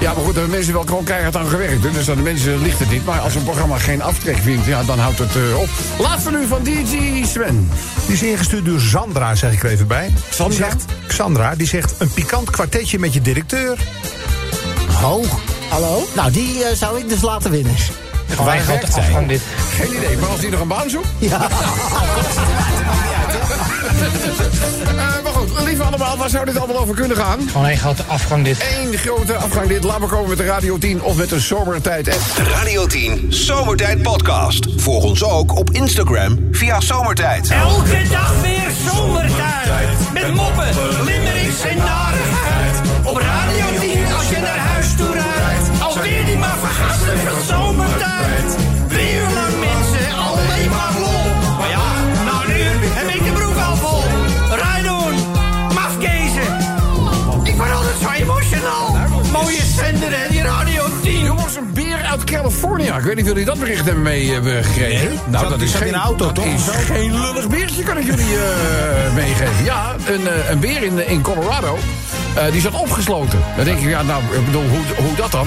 [0.00, 1.82] Ja, maar goed, daar hebben mensen wel gewoon keihard aan gewerkt.
[1.82, 3.04] Dus aan de mensen ligt het niet.
[3.04, 5.68] Maar als een programma geen aftrek vindt, ja, dan houdt het eh, op.
[5.98, 7.70] Laatste nu van DJ Sven.
[8.06, 10.12] Die is ingestuurd door Sandra, zeg ik er even bij.
[10.30, 10.48] Sandra?
[10.48, 13.78] Die zegt, Sandra, die zegt een pikant kwartetje met je directeur.
[15.02, 15.24] Oh,
[15.68, 16.06] Hallo?
[16.14, 17.74] nou die eh, zou ik dus laten winnen.
[18.28, 19.02] Gewoon één werkt grote zij?
[19.02, 19.40] afgang dit.
[19.76, 21.06] Geen idee, maar als die nog een baan zoekt?
[21.18, 21.48] Ja.
[25.42, 27.48] Goed, lieve allemaal, waar zou dit allemaal over kunnen gaan?
[27.50, 28.64] Gewoon één grote afgang dit.
[28.80, 29.84] Eén grote afgang dit.
[29.84, 32.46] Laat maar komen met de Radio 10 of met de Zomertijd app.
[32.48, 34.66] Radio 10 Zomertijd Podcast.
[34.76, 37.50] Volg ons ook op Instagram via Zomertijd.
[37.50, 40.12] Elke dag weer zomertijd.
[40.12, 40.68] Met moppen,
[41.04, 42.80] limmerings en narigheid.
[43.04, 45.82] Op Radio 10 als je naar huis toe rijdt.
[45.82, 48.71] Alweer die maar vergastige zomertijd.
[62.12, 62.96] Uit California.
[62.98, 65.10] Ik weet niet of jullie dat bericht hebben meegekregen.
[65.26, 66.44] Nou, Zat- dat is geen in auto, dat toch?
[66.44, 69.64] is geen lullig beertje, kan ik jullie eh, meegeven.
[69.64, 71.78] Ja, een, eh, een beer in, in Colorado.
[72.34, 73.38] eh, die zat opgesloten.
[73.56, 75.46] Dan denk ik, ja, nou, ik bedoel, hoe, hoe dat dan?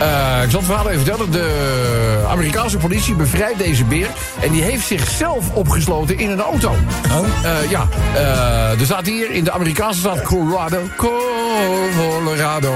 [0.00, 1.30] Eh, ik zal het verhaal even vertellen.
[1.30, 4.06] De Amerikaanse politie bevrijdt deze beer.
[4.40, 6.70] En die heeft zichzelf opgesloten in een auto.
[7.12, 7.26] Oh?
[7.70, 10.78] ja, eh, er staat hier in de Amerikaanse staat Colorado.
[10.96, 12.72] Colorado.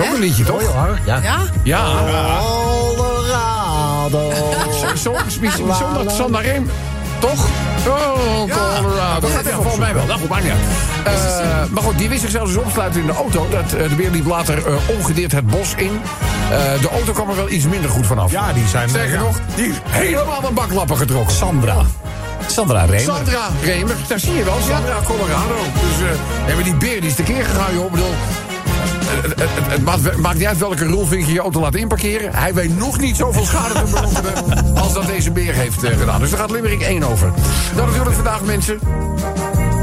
[0.00, 0.62] Dat is ook een liedje, toch?
[1.04, 1.20] Ja.
[1.22, 1.38] Ja?
[1.62, 1.88] Ja.
[2.96, 4.32] Colorado.
[4.70, 6.70] Zo, zo, zonder, zonder reem.
[7.18, 7.46] Toch?
[7.86, 9.20] Oh, Colorado.
[9.20, 10.06] dat gaat volgens mij wel.
[10.06, 10.60] Dat maakt niet uit.
[11.16, 13.46] Eh, maar goed, die wist zichzelf dus opsluiten in de auto.
[13.50, 16.00] Dat, eh, de beer liep later eh, ongedeerd het bos in.
[16.50, 18.30] Eh, de auto kwam er wel iets minder goed vanaf.
[18.30, 18.88] Ja, die zijn...
[18.88, 19.20] Sterker ja.
[19.20, 21.34] nog, die is helemaal een baklappen getrokken.
[21.36, 21.76] Sandra.
[22.46, 23.00] Sandra Remer.
[23.00, 24.56] Sandra Remer, daar zie je wel.
[24.68, 25.54] Sandra Colorado.
[25.74, 26.08] Dus
[26.46, 27.84] eh, maar die beer die is tekeer gegaan, joh.
[27.84, 28.14] Ik bedoel,
[29.22, 32.34] het, maakt, maakt niet uit welke rolvink je je auto laat inparkeren.
[32.34, 36.20] Hij weet nog niet zoveel schade te berokkenen als dat deze beer heeft eh, gedaan.
[36.20, 37.32] Dus daar gaat Limerick 1 over.
[37.76, 38.78] Dan natuurlijk vandaag, mensen.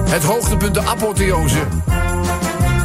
[0.09, 1.59] Het hoogtepunt, de apotheose.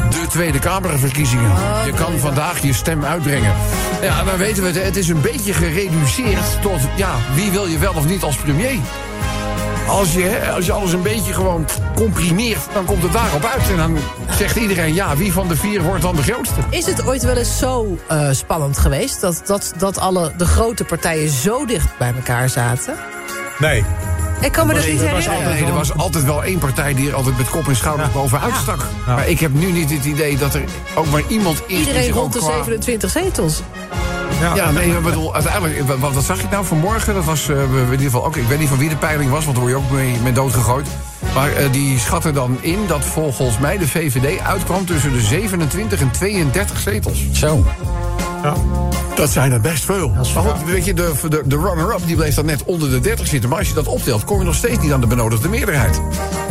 [0.09, 1.51] De de Tweede Kamerverkiezingen.
[1.85, 3.53] Je kan vandaag je stem uitbrengen.
[4.01, 4.83] Ja, dan weten we het.
[4.83, 8.79] Het is een beetje gereduceerd tot, ja, wie wil je wel of niet als premier?
[9.87, 11.65] Als je, als je alles een beetje gewoon
[11.95, 13.69] comprimeert, dan komt het daarop uit.
[13.69, 13.97] En dan
[14.37, 16.55] zegt iedereen, ja, wie van de vier wordt dan de grootste?
[16.69, 19.21] Is het ooit wel eens zo eh, spannend geweest...
[19.21, 22.95] Dat, dat, dat alle de grote partijen zo dicht bij elkaar zaten?
[23.59, 23.85] Nee.
[24.41, 25.51] Ik kan me dat Nee, niet er was herinneren.
[25.51, 28.53] altijd, er was altijd wel één partij die er altijd met kop en schouders bovenuit
[28.61, 28.85] stak.
[29.07, 30.63] Maar ik heb nu niet het idee dat er
[30.95, 33.61] ook maar iemand is die Iedereen rond de ook qua- 27 zetels.
[34.43, 37.13] Ja, nee, ik bedoel, uiteindelijk, wat, wat zag ik nou vanmorgen?
[37.13, 39.45] Dat was eh, in ieder geval ook, ik weet niet van wie de peiling was,
[39.45, 40.87] want daar word je ook mee, mee doodgegooid.
[41.33, 46.01] Maar eh, die schatten dan in dat volgens mij de VVD uitkwam tussen de 27
[46.01, 47.25] en 32 zetels.
[47.31, 47.65] Zo.
[49.15, 50.09] Dat zijn er best veel.
[50.09, 53.27] Maar goed, weet je, de, de, de runner-up die bleef dan net onder de 30
[53.27, 53.49] zitten.
[53.49, 56.01] Maar als je dat optelt, kom je nog steeds niet aan de benodigde meerderheid.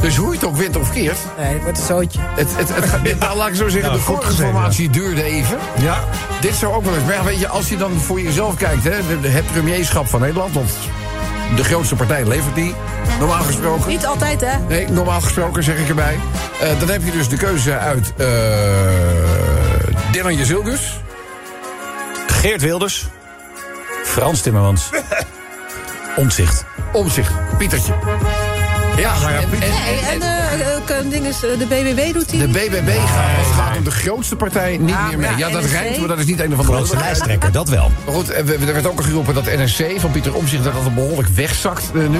[0.00, 1.18] Dus hoe je het ook wint of keert.
[1.38, 2.18] Nee, het wordt een zootje.
[2.22, 5.58] Het, het, het, gaat- nou, laat ik zo zeggen, Ja, de gezegd, voorinformatie duurde even.
[5.80, 6.04] Ja.
[6.40, 7.04] Dit zou ook wel eens.
[7.04, 10.06] Maar ja, weet je, als je dan voor jezelf kijkt, hè, de, de- het premierschap
[10.08, 10.54] van Nederland.
[10.54, 10.70] Want
[11.56, 12.74] de grootste partij levert die,
[13.18, 13.88] normaal gesproken.
[13.88, 14.58] Niet altijd, hè?
[14.68, 16.18] Nee, normaal gesproken zeg ik erbij.
[16.60, 18.28] Eh, dan heb je dus de keuze uit eh
[20.12, 21.00] Dylan Jezilgus.
[22.42, 23.06] Geert Wilders.
[24.04, 24.90] Frans Timmermans.
[26.16, 26.64] Omzicht.
[26.92, 27.92] Omzicht, Pietertje.
[28.96, 32.38] Ja, en, en- Nee, en eh, eh, kan ding is, eh, de BBB doet hij
[32.40, 32.52] de niet?
[32.52, 35.30] BBB gaat, als het gaat om de grootste partij niet Ja, meer mee.
[35.30, 37.90] maar Ja, dat rijmt, maar dat is niet een van de Grootste lijsttrekker, dat wel.
[38.04, 40.72] Maar goed, eh, we- er werd ook al geroepen dat NSC van Pieter Omzicht dat
[40.72, 42.18] dat behoorlijk wegzakt eh, nu.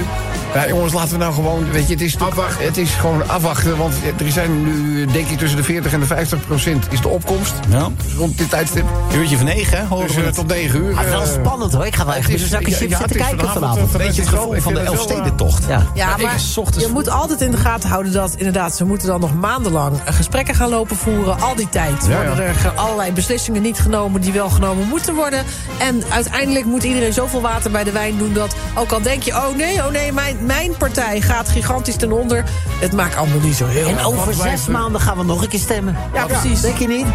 [0.55, 3.77] Ja, jongens, laten we nou gewoon, weet je, het is, toch- het is gewoon afwachten.
[3.77, 7.09] Want er zijn nu, denk ik, tussen de 40 en de 50 procent is de
[7.09, 7.55] opkomst.
[7.69, 7.89] Ja.
[8.05, 8.85] Dus rond dit tijdstip.
[9.15, 9.85] Uurtje van negen, hè?
[9.85, 10.35] Horen Dus we eh, het.
[10.35, 10.97] tot 9 uur.
[10.97, 11.87] Ah, wel eh, spannend hoor.
[11.87, 13.93] Ik ga wel echt het met een zakje chips zitten kijken vanavond, vanavond.
[13.93, 15.65] Een beetje het gevoel van de wel, eh, Elfstedentocht.
[15.69, 15.83] Ja.
[15.95, 16.37] Ja, maar
[16.79, 18.77] je moet altijd in de gaten houden dat inderdaad...
[18.77, 21.41] ze moeten dan nog maandenlang gesprekken gaan lopen voeren.
[21.41, 22.27] Al die tijd Ja, ja.
[22.27, 24.21] worden er ge- allerlei beslissingen niet genomen...
[24.21, 25.45] die wel genomen moeten worden.
[25.79, 28.33] En uiteindelijk moet iedereen zoveel water bij de wijn doen...
[28.33, 32.13] dat ook al denk je, oh nee, oh nee, mijn, mijn partij gaat gigantisch ten
[32.13, 32.45] onder...
[32.81, 35.61] het maakt allemaal niet zo heel En over zes maanden gaan we nog een keer
[35.61, 35.97] stemmen.
[36.15, 36.61] Ja, precies.
[36.61, 37.07] Denk je niet?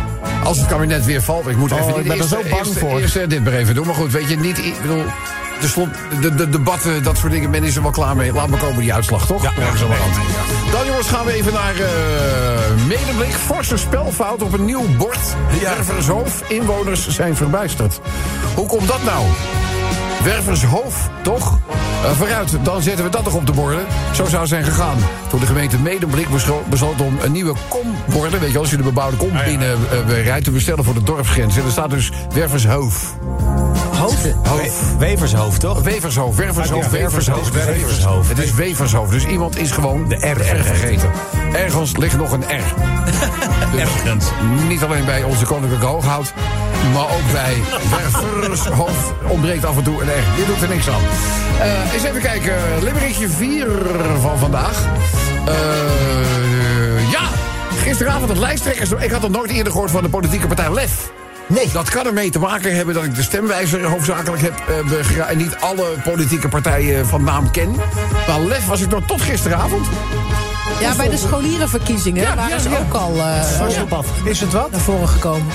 [0.43, 1.99] Als het kabinet weer valt, ik moet Oh, even...
[1.99, 2.99] ik ben er zo bang voor.
[2.99, 3.85] Eerst dit maar even doen.
[3.85, 4.57] Maar goed, weet je, niet...
[4.57, 5.03] Ik bedoel,
[5.61, 5.87] de, slot,
[6.21, 8.33] de, de debatten, dat soort dingen, men is er wel klaar mee.
[8.33, 9.43] Laat maar komen die uitslag, toch?
[9.43, 10.21] Ja, zo aan.
[10.71, 13.33] Dan jongens, gaan we even naar eh Medeblik.
[13.33, 15.19] Forse spelfout op een nieuw bord.
[15.61, 16.43] Wervershoofd.
[16.47, 17.99] Inwoners zijn verbijsterd.
[18.55, 19.25] Hoe komt dat nou?
[20.23, 21.59] Wervershoofd, toch?
[22.03, 23.86] Eh, vooruit, dan zetten we dat toch op de borden.
[24.13, 24.97] Zo zou het zijn gegaan.
[25.29, 28.39] Toen de gemeente Medemblik beslo- besloot om een nieuwe komborden...
[28.39, 30.45] weet je, als je de bebouwde kom binnen eh, rijdt...
[30.45, 31.57] te bestellen voor de dorpsgrens.
[31.57, 33.15] En er staat dus Wervershoofd.
[33.97, 34.33] Hoofd.
[34.43, 34.97] Hoofd.
[34.97, 35.81] Wevershoofd, toch?
[35.81, 37.53] Wevershoofd, Wervershoofd, Ja, Wevershoofd.
[37.65, 38.29] Wevershoofd.
[38.29, 41.12] Het is Wevershoofd, dus iemand is gewoon de R vergeten.
[41.53, 42.45] Ergens ligt nog een R.
[43.71, 44.25] Dus Ergens.
[44.67, 46.33] niet alleen bij onze koninklijke hooghout,
[46.93, 47.53] maar ook bij
[47.97, 50.36] Wervershoofd ontbreekt af en toe een R.
[50.36, 51.01] Dit doet er niks aan.
[51.60, 53.67] Eh, eens even kijken, Limerickje 4
[54.21, 54.86] van vandaag.
[55.45, 57.21] Eh, ja,
[57.83, 58.91] gisteravond het lijsttrekkers.
[58.91, 61.12] Ik had nog nooit eerder gehoord van de politieke partij LEF.
[61.47, 61.69] Nee.
[61.71, 65.55] Dat kan ermee te maken hebben dat ik de stemwijzer hoofdzakelijk heb eh, en niet
[65.60, 67.75] alle politieke partijen van naam ken.
[68.27, 69.88] Maar LEF was ik nog tot gisteravond.
[70.79, 72.77] Ja, bij de scholierenverkiezingen Ja, waren ja, ze ja.
[72.79, 73.39] ook al eh,
[74.23, 74.71] Is het wat?
[74.71, 75.45] naar voren gekomen.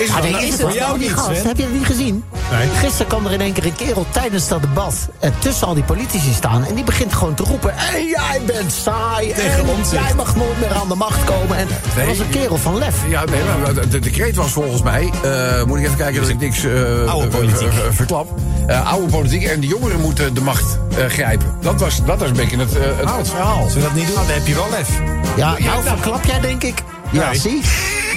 [0.00, 1.42] Is Ah, nee, nou- is het voor jou niet, gast?
[1.42, 2.24] Heb je dat niet gezien?
[2.50, 2.68] Nee.
[2.68, 5.82] Gisteren kwam er in één keer een kerel tijdens dat debat en tussen al die
[5.82, 6.64] politici staan.
[6.66, 9.32] En die begint gewoon te roepen: En jij bent saai.
[9.34, 11.56] Tegen en ons, jij mag nooit meer aan de macht komen.
[11.56, 12.94] En dat was een kerel van lef.
[13.08, 15.10] Ja, nee, maar de, de decreet was volgens mij...
[15.22, 16.72] eh, moet ik even kijken dat ik niks eh,
[17.06, 17.68] Oude eh, politiek.
[17.68, 18.38] eh, eh, verklap.
[18.66, 21.46] Eh, oude politiek en de jongeren moeten de macht eh, grijpen.
[21.60, 23.62] Dat was, dat was een beetje het, eh, het, het verhaal.
[23.62, 24.88] Als we dat niet doen, dan heb je wel lef.
[25.36, 25.96] Ja, Ja, nou nou.
[25.96, 26.82] verklap jij denk ik.
[27.10, 27.38] Ja, Nee.
[27.38, 27.60] zie.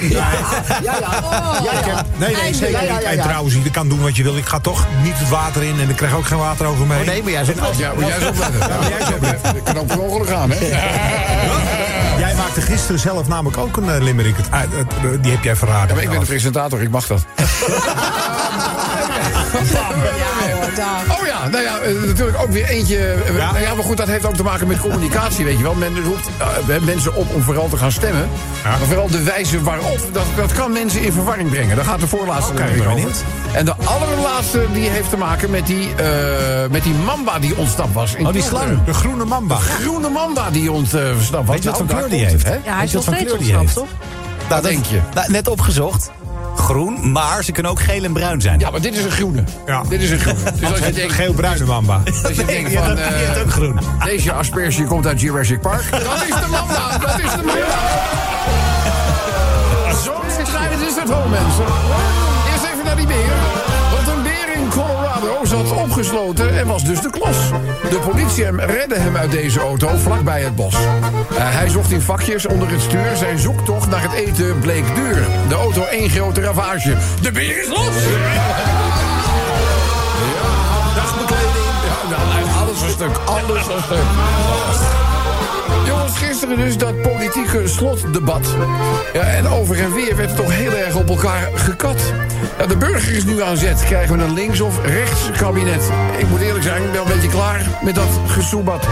[0.08, 0.28] Ja,
[0.82, 0.94] ja, ja.
[1.62, 2.04] ja, ja.
[2.16, 2.88] Nee, nee, zeker niet.
[2.88, 3.22] ja, En ja.
[3.22, 4.36] trouwens, je kan doen wat je wil.
[4.36, 7.00] Ik ga toch niet het water in en ik krijg ook geen water over mee.
[7.00, 8.58] Oh, nee, maar jij zit Ja, maar jij zo opletten.
[8.58, 9.54] Ja, maar jij opletten.
[9.54, 10.56] Dat kan ook per ongeluk gaan, hè?
[12.18, 14.36] Jij maakte gisteren zelf namelijk ook een eh, limerick.
[15.20, 15.88] Die heb jij verraden.
[15.88, 17.24] Ja, maar ik ben de presentator, ik mag dat.
[20.76, 21.14] Ja.
[21.20, 22.96] Oh ja, nou ja, eh, natuurlijk ook weer eentje.
[22.98, 23.50] eh, Ja.
[23.52, 25.74] Nou ja, maar goed, dat heeft ook te maken met communicatie, weet je wel.
[25.74, 26.28] Men roept
[26.68, 28.28] eh, mensen op om vooral te gaan stemmen.
[28.64, 28.68] Ja.
[28.70, 31.76] Maar vooral de wijze waarop, dat, dat kan mensen in verwarring brengen.
[31.76, 32.94] Daar gaat de voorlaatste weer ben over.
[32.94, 33.16] benieuwd.
[33.52, 36.06] En de allerlaatste die heeft te maken met die, eh,
[36.70, 38.14] met die mamba die ontsnapt was.
[38.14, 38.84] In Oh, die slang.
[38.84, 39.56] De groene mamba.
[39.56, 41.44] Groene mamba die ontsnapt was.
[41.46, 42.46] Weet je wat voor daar kleur die heeft?
[42.64, 43.74] Ja, hij is nog steeds kleur die ontsnapt, heeft?
[43.74, 44.48] toch?
[44.48, 44.98] Dat denk je.
[45.14, 46.10] Nou, net opgezocht
[46.54, 48.58] groen, maar ze kunnen ook geel en bruin zijn.
[48.58, 49.44] Ja, maar dit is een groene.
[49.66, 49.82] Ja.
[49.88, 50.52] Dit is een groene.
[50.60, 52.00] Dus als geel-bruine mamba.
[52.04, 53.06] Dus je denkt van, uh,
[53.48, 53.78] groen.
[54.04, 55.90] Deze asperge komt uit Jurassic Park.
[55.90, 57.62] dat is de mamba, dat is de mamba.
[60.04, 61.64] Zo'n schrijven is het wel, mensen.
[62.52, 63.63] Eerst even naar die beer.
[65.44, 67.36] Zo afgesloten en was dus de klos.
[67.90, 70.74] De politie hem redde hem uit deze auto vlakbij het bos.
[70.74, 70.80] Eh,
[71.36, 73.16] hij zocht in vakjes onder het stuur.
[73.16, 75.26] Zijn zoektocht naar het eten bleek duur.
[75.48, 76.96] De auto één grote ravage.
[77.20, 77.86] De beer is los!
[80.34, 81.64] Ja, dagbekleding.
[81.84, 85.03] Ja, nou, alles een stuk, alles een stuk.
[86.48, 88.46] Dus dat politieke slotdebat.
[89.12, 92.12] Ja, en over en weer werd er toch heel erg op elkaar gekat.
[92.58, 93.84] Ja, de burger is nu aan zet.
[93.84, 95.90] Krijgen we een links- of rechts kabinet?
[96.18, 98.86] Ik moet eerlijk zijn, ik ben een beetje klaar met dat gesoebat.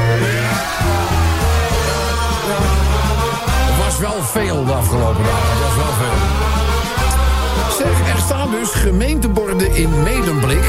[3.69, 5.49] Het was wel veel de afgelopen dagen.
[5.49, 6.19] Het was wel veel.
[7.79, 10.65] Zeg, er staan dus gemeenteborden in Medemblik...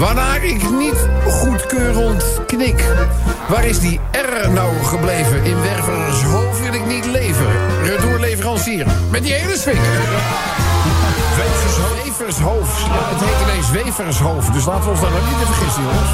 [0.00, 2.84] waarnaar ik niet goedkeurend knik.
[3.48, 5.44] Waar is die R nou gebleven?
[5.44, 7.46] In Wervershoofd wil ik niet leven.
[7.82, 8.86] Redoorleverancier.
[9.10, 9.78] Met die hele swing.
[11.36, 12.82] Wevershoofd.
[12.82, 14.52] Het heet ineens Wevershoofd.
[14.52, 16.10] Dus laten we ons daar nou niet in vergissen, jongens.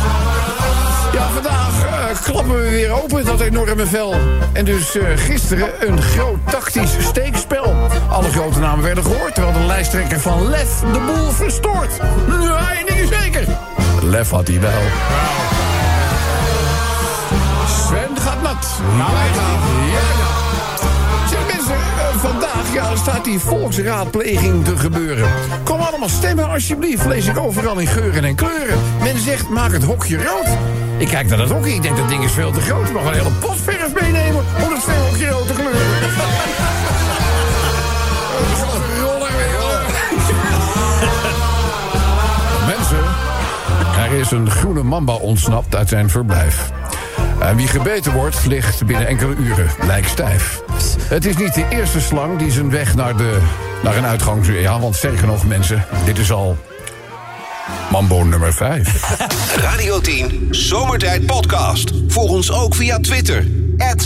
[1.12, 4.14] Ja, vandaag eh, klappen we weer open dat enorme vel.
[4.52, 7.74] En dus eh, gisteren een groot tactisch steekspel.
[8.10, 11.96] Alle grote namen werden gehoord, terwijl de lijsttrekker van Lef de boel verstoort.
[12.40, 13.65] Ja, één zeker.
[14.08, 14.70] Lef had hij wel.
[17.86, 18.80] Sven gaat nat.
[18.96, 19.60] Nou, wij gaan.
[19.86, 20.34] Ja, ja.
[21.46, 25.28] Mensen, eh, vandaag ja, staat die volksraadpleging te gebeuren.
[25.64, 28.78] Kom allemaal stemmen alsjeblieft, lees ik overal in geuren en kleuren.
[29.02, 30.48] Men zegt, maak het hokje rood.
[30.98, 32.86] Ik kijk naar dat hokje, ik denk dat ding is veel te groot.
[32.86, 35.95] Ik mag een hele potverf meenemen om het stemhokje rood te kleuren.
[44.30, 46.70] Een groene mamba ontsnapt uit zijn verblijf.
[47.40, 50.62] En wie gebeten wordt, ligt binnen enkele uren lijkstijf.
[51.02, 53.38] Het is niet de eerste slang die zijn weg naar, de,
[53.82, 54.46] naar een uitgang...
[54.46, 56.56] Ja, want sterker nog, mensen, dit is al
[57.90, 59.18] Mambo nummer 5.
[59.70, 61.90] Radio 10 Zomertijd Podcast.
[62.08, 63.46] Volg ons ook via Twitter.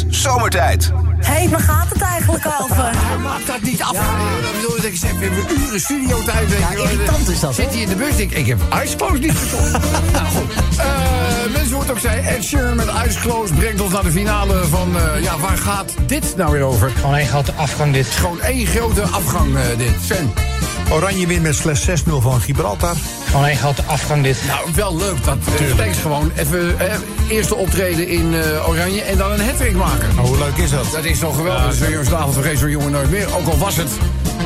[0.09, 0.93] Zomertijd.
[1.31, 2.77] Hé, hey, waar gaat het eigenlijk over?
[3.23, 3.93] Maak dat niet af.
[3.93, 6.49] Dat bedoel ik, ik zeg, we hebben uren studiotijd.
[6.49, 6.85] weet je wel.
[6.85, 8.17] irritant is dat, Zit hij in de bus?
[8.17, 9.71] Ik, ik heb Ice Close niet gezocht.
[10.13, 10.53] nou goed.
[10.79, 14.65] Eh, mensen hoort ook zei, Ed Sheeran met Ice Close brengt ons naar de finale
[14.65, 14.97] van...
[14.97, 16.91] eh, ja, waar gaat dit nou weer over?
[16.91, 18.07] Gewoon één grote afgang dit.
[18.07, 19.93] Gewoon één grote afgang, eh, dit.
[20.05, 20.50] Sven.
[20.91, 22.95] Oranje wint met slechts 6-0 van Gibraltar.
[23.27, 24.39] Gewoon één grote afgang dit.
[24.47, 26.95] Nou, wel leuk dat uh, Stenks gewoon even eh,
[27.29, 29.03] eerste optreden in eh, Oranje...
[29.03, 30.15] en dan een hattrick maken.
[30.15, 30.91] Maar hoe leuk is dat?
[30.93, 31.65] Dat is toch geweldig.
[31.65, 33.37] Ja, Zo'n jongensavond vergeet zo'n jongen nooit meer.
[33.37, 33.91] Ook al was het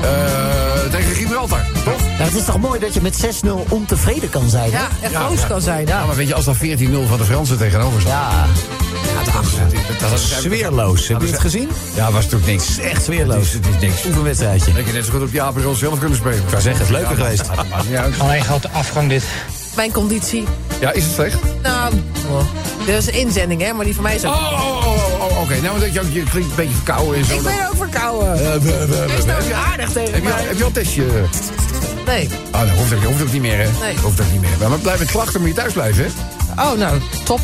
[0.02, 2.00] eh, tegen Gibraltar, toch?
[2.00, 4.78] Nou, het is toch mooi dat je met 6-0 ontevreden kan zijn, hè?
[4.78, 5.86] Ja, en boos kan zijn.
[5.86, 6.60] Ja, maar weet je, als dan 14-0
[7.08, 8.32] van de Fransen tegenover staat...
[8.32, 8.46] Ja,
[10.00, 11.08] dat was, Sfeerloos.
[11.08, 11.68] Heb je het gezien?
[11.94, 12.78] Ja, was natuurlijk niks.
[12.78, 13.52] Echt sfeerloos.
[13.52, 14.04] Het is, niks.
[14.04, 14.70] Oefenwedstrijdje.
[14.70, 16.38] Ik net zo goed op die Aperol zelf kunnen spelen.
[16.38, 17.44] Ik zou zeggen, het is leuker geweest.
[18.30, 19.24] Één grote afgang dit.
[19.76, 20.44] Mijn conditie.
[20.80, 21.38] ja, is het slecht?
[21.62, 21.94] Nou,
[22.86, 24.34] dit is een inzending, hè, maar die van mij is ook...
[24.34, 25.60] Oh, oh, oh, oh, oké.
[25.60, 27.34] Nou, dat je, je klinkt een beetje verkouden en zo.
[27.34, 28.52] Ik ben ook verkouden.
[28.52, 30.42] Eh, nou aardig tegen heb je, mij.
[30.42, 31.04] heb je al een testje?
[32.06, 32.28] Nee.
[32.50, 33.70] Ah, dat hoeft ook, hoeft ook niet meer, hè?
[33.80, 33.96] Nee.
[34.02, 34.68] Hoeft ook niet meer.
[34.68, 36.62] Maar blijf met klachten, moet je thuis blijven, hè?
[36.62, 37.40] Oh, nou, top.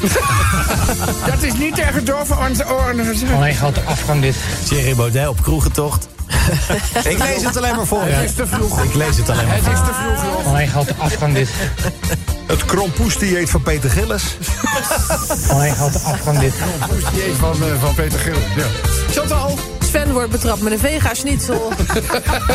[1.30, 3.16] Dat is niet tegen door voor onze oren.
[3.16, 4.36] Gewoon één grote afgang dit.
[4.68, 6.08] Thierry Baudet op kroegentocht.
[7.04, 8.02] ik lees het alleen maar voor.
[8.04, 8.82] Het is te vroeg.
[8.82, 9.72] Ik lees het alleen maar Het voor.
[9.72, 10.36] is te vroeg, joh.
[10.42, 11.48] Gewoon één grote afgang dit.
[12.46, 14.36] Het krompoes-dieet van Peter Gillis.
[15.46, 16.54] Gewoon één grote afgang dit.
[17.14, 18.38] Eet van, eh, van Peter Gil.
[18.56, 18.66] Ja.
[19.10, 19.58] Chantal.
[19.88, 21.72] Sven wordt betrapt met een vega-schnitzel.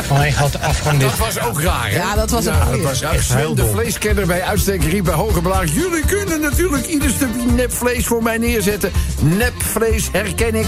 [0.08, 1.10] Gewoon één grote afgang dit.
[1.10, 1.96] Dat was ook raar, hè?
[1.96, 2.82] Ja, dat was ook Ja, weer.
[2.82, 5.72] dat was echt Sven, heel de vleeskenner bij uitstek riep bij hoge belaag...
[5.74, 8.92] jullie kunnen natuurlijk ieder stukje nepvlees voor mij neerzetten.
[9.20, 10.68] Nepvlees herken ik.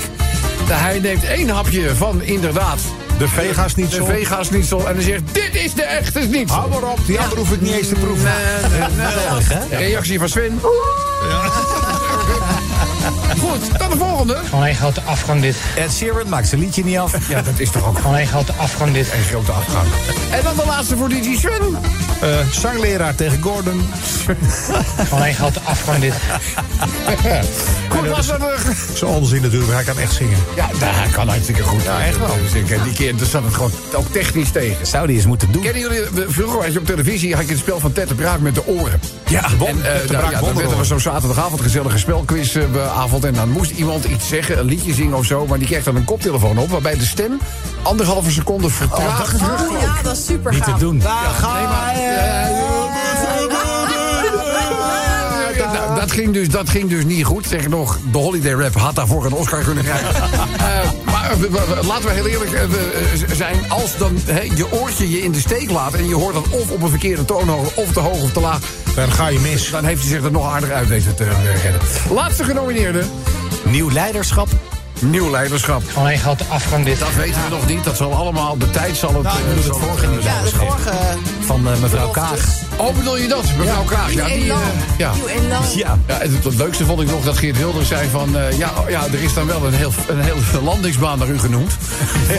[0.69, 2.79] Hij neemt één hapje van, inderdaad...
[3.17, 4.05] De vega's niet De zo.
[4.05, 4.87] Vega-schnitzel.
[4.87, 6.57] En hij zegt, dit is de echte schnitzel.
[6.57, 8.31] Hou maar op, die andere hoef ik niet eens te proeven.
[8.71, 9.87] Nee, nee, nee.
[9.87, 10.59] Reactie van Sven.
[13.39, 14.37] Goed, dan de volgende.
[14.49, 15.55] Gewoon één grote afgang dit.
[15.75, 17.29] Ed Sheeran maakt zijn liedje niet af.
[17.29, 19.07] Ja, dat is toch ook Gewoon één grote afgang dit.
[19.13, 19.87] een grote afgang.
[20.31, 21.77] En dan de laatste voor DJ Sven.
[22.21, 23.89] Eh, zangleraar tegen Gordon.
[24.97, 26.13] Gewoon één grote afgang dit.
[27.89, 28.59] Goed, was dat er...
[28.93, 30.37] Zo'n onzin natuurlijk, hij kan echt zingen.
[30.55, 31.83] Ja, hij kan hartstikke goed.
[31.83, 32.35] Ja, echt wel.
[32.41, 34.87] Dus ik- die keer daar zat het gewoon ook technisch tegen.
[34.87, 35.61] Zou die eens moeten doen.
[35.61, 38.15] Kennen jullie, we- vroeger had je op televisie had je het spel van Ted de
[38.15, 38.99] Braak met de oren.
[39.27, 41.97] Ja, En, eh, de nou, Braak ja, dan werd er zo'n zaterdagavond gezellige
[42.93, 43.23] spelquizavond.
[43.23, 45.45] En dan moest iemand iets zeggen, een liedje zingen of zo.
[45.47, 47.39] Maar die kreeg dan een koptelefoon op, waarbij de stem
[47.81, 50.79] anderhalve seconde vertraagd Oh, ja, dat is super Niet te gaaf.
[50.79, 50.97] doen.
[50.97, 52.82] Nee, maar, Ja, nou, dat,
[56.13, 57.45] ging dus, dat ging dus niet goed.
[57.47, 60.11] Zeg nog, de Holiday Rap had daarvoor een Oscar kunnen krijgen.
[60.63, 62.61] Eh, maar eh, laten we heel eerlijk eh,
[63.35, 63.55] zijn.
[63.67, 65.93] Als dan hè, je oortje je in de steek laat...
[65.93, 67.81] en je hoort dan of op een verkeerde toonhoogte...
[67.81, 68.59] of te hoog of te laag...
[68.95, 69.69] Dan ga je mis.
[69.71, 71.81] dan heeft hij zich er nog aardig uit weten te redden.
[72.11, 73.03] Laatste genomineerde.
[73.63, 74.47] Nieuw leiderschap.
[74.99, 75.83] Nieuw leiderschap.
[75.87, 76.99] Van mijn grote afgang dit.
[76.99, 77.83] Dat weten we nog niet.
[77.83, 78.57] Dat zal allemaal...
[78.57, 79.23] De tijd zal het...
[79.23, 82.62] Nou, ik bedoel zal het vorige Van mevrouw Kaag.
[82.77, 83.43] Oh, bedoel je dat?
[83.57, 83.83] Mevrouw.
[83.89, 84.61] Ja, Nieuw die, elan.
[84.61, 85.11] eh, ja.
[85.75, 85.97] Ja.
[86.07, 88.37] Ja, en het, het leukste vond ik nog dat Geert Wilders zei van...
[88.37, 91.39] eh, ja, oh, ja, er is dan wel een heel, een heel landingsbaan naar u
[91.39, 91.71] genoemd.
[92.29, 92.35] Ja.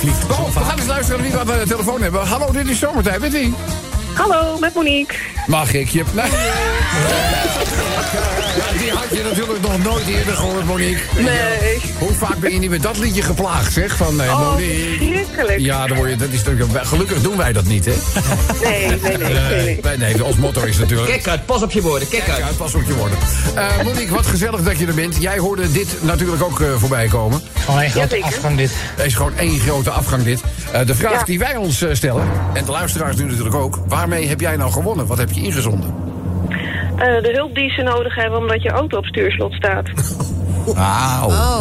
[0.00, 2.26] Die oh, we gaan eens luisteren naar wie we aan de telefoon hebben.
[2.26, 3.20] Hallo, dit is Zomertijd.
[3.20, 3.54] Met wie?
[4.14, 5.14] Hallo, met Monique.
[5.46, 6.02] Mag ik je...
[6.12, 6.24] Nee.
[8.56, 11.00] Ja, die had je natuurlijk nog nooit eerder gehoord, Monique.
[11.16, 11.80] Nee.
[11.98, 13.96] Hoe vaak ben je niet met dat liedje geplaagd, zeg?
[13.96, 15.22] Van eh, Oh, Monique.
[15.58, 17.92] Ja, dan word je, dat is, natuurlijk- gelukkig doen wij dat niet, hè?
[18.62, 19.16] Nee, nee, nee.
[19.16, 19.80] nee, nee.
[19.82, 21.08] Nee, nee, ons motto is natuurlijk...
[21.10, 22.46] Kijk uit, pas op je woorden, kijk Kijk uit.
[22.46, 23.18] uit, pas op je woorden.
[23.54, 25.16] Eh, Monique, wat gezellig dat je er bent.
[25.20, 27.42] Jij hoorde dit natuurlijk ook eh, voorbij komen.
[27.54, 28.36] Van mijn grote Jazeker.
[28.36, 28.70] afgang dit.
[28.74, 30.40] Het is gewoon één grote afgang dit.
[30.72, 31.24] Eh, de vraag Ja.
[31.24, 33.78] die wij ons stellen, en de luisteraars nu natuurlijk ook...
[34.08, 35.06] waarmee heb jij nou gewonnen?
[35.06, 35.94] Wat heb je ingezonden?
[36.96, 39.88] Eh, de hulp die ze nodig hebben omdat je auto op stuurslot staat.
[40.74, 41.28] Wauw.
[41.28, 41.60] Oh.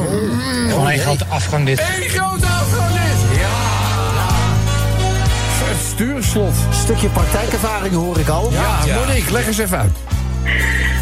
[0.97, 1.79] Grote afgang dit.
[1.79, 3.39] Eén grote afgang dit!
[3.39, 3.71] Ja!
[5.65, 6.53] Het stuurslot.
[6.71, 8.51] Stukje praktijkervaring hoor ik al.
[8.51, 9.97] Ja, Monique, leg eens even uit.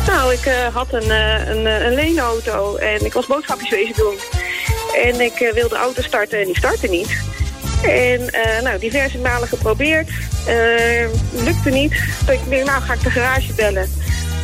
[0.07, 4.15] Nou, ik eh, had een, eh, een, een leenauto en ik was boodschapjes wezen doen.
[5.05, 7.30] En ik wilde de auto starten en die startte niet.
[7.83, 10.09] En eh, nou, diverse malen geprobeerd.
[10.45, 11.07] Eh,
[11.43, 11.91] lukte niet.
[12.25, 13.89] Dus ik denk, nou ga ik de garage bellen.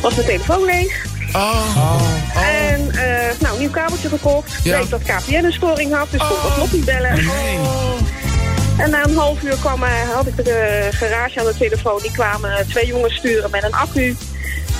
[0.00, 1.06] Was mijn telefoon leeg.
[1.32, 2.00] Oh.
[2.36, 4.52] En eh, nou, een nieuw kabeltje gekocht.
[4.62, 4.76] Ja.
[4.76, 7.18] Bleek dat KPN een storing had, dus kon ik alsnog niet bellen.
[8.78, 9.82] En na een half uur kwam,
[10.14, 11.98] had ik de garage aan de telefoon.
[12.02, 14.16] Die kwamen twee jongens sturen met een accu.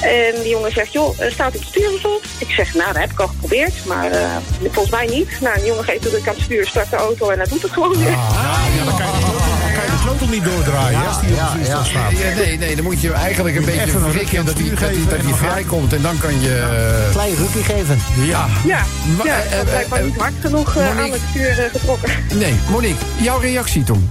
[0.00, 2.22] En die jongen zegt, joh, staat het sturen op?
[2.38, 4.20] Ik zeg, nou, dat heb ik al geprobeerd, maar eh,
[4.62, 5.40] volgens mij niet.
[5.40, 7.70] Nou, de jongen geeft druk aan het stuur, start de auto en dat doet het
[7.72, 8.10] gewoon weer.
[8.10, 11.30] Ja, dan kan je de sleutel, dan kan je de sleutel niet doordraaien als die
[11.30, 12.10] op de stuurslot staat.
[12.10, 14.80] Ja, nee, nee, dan moet je eigenlijk een beetje een verrikken dat het hij stuur
[14.80, 15.92] dat die, dat en die vrijkomt.
[15.92, 16.54] En dan kan je...
[17.06, 18.00] eh, Klein rukje geven.
[18.24, 18.46] ja.
[18.64, 18.82] Ja,
[19.16, 22.10] Maar, ja, eh, ik had eh, blijkbaar niet hard genoeg Monique- aan het stuur getrokken.
[22.34, 24.10] Nee, Monique, jouw reactie toen?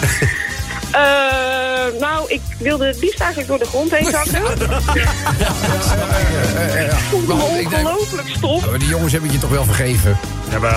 [0.92, 4.42] Eh, nou, ik wilde het liefst eigenlijk door de grond heen zakken.
[7.10, 8.60] Voelde me ongelooflijk stom.
[8.70, 10.18] Maar die jongens hebben je toch wel vergeven?